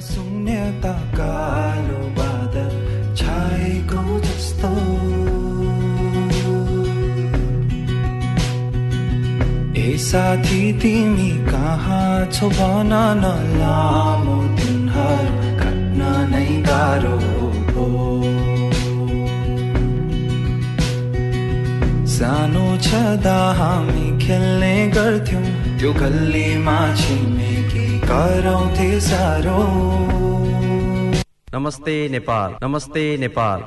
ए 9.80 9.96
साथी, 9.98 10.60
तिमी 10.80 11.30
कहाँ 11.46 12.26
छौ? 12.32 12.48
भन 12.50 12.92
न 13.20 13.24
लामो 13.58 14.36
दिनहरू 14.56 15.52
काट्न 15.60 16.00
नै 16.32 16.48
गाह्रो 16.66 17.16
हो 17.72 17.86
सानो 22.14 22.66
छँदा 22.86 23.38
हामी 23.60 24.06
खेल्ने 24.20 24.74
गर्थ्यौँ। 24.96 25.44
त्यो 25.78 25.92
गल्लीमा 25.94 26.78
छिमेकी 26.96 27.86
कराउँथे 28.04 28.90
साह्रो। 29.00 29.60
नमस्ते 31.54 31.96
नेपाल 32.08 32.56
नमस्ते 32.62 33.04
नेपाल। 33.18 33.60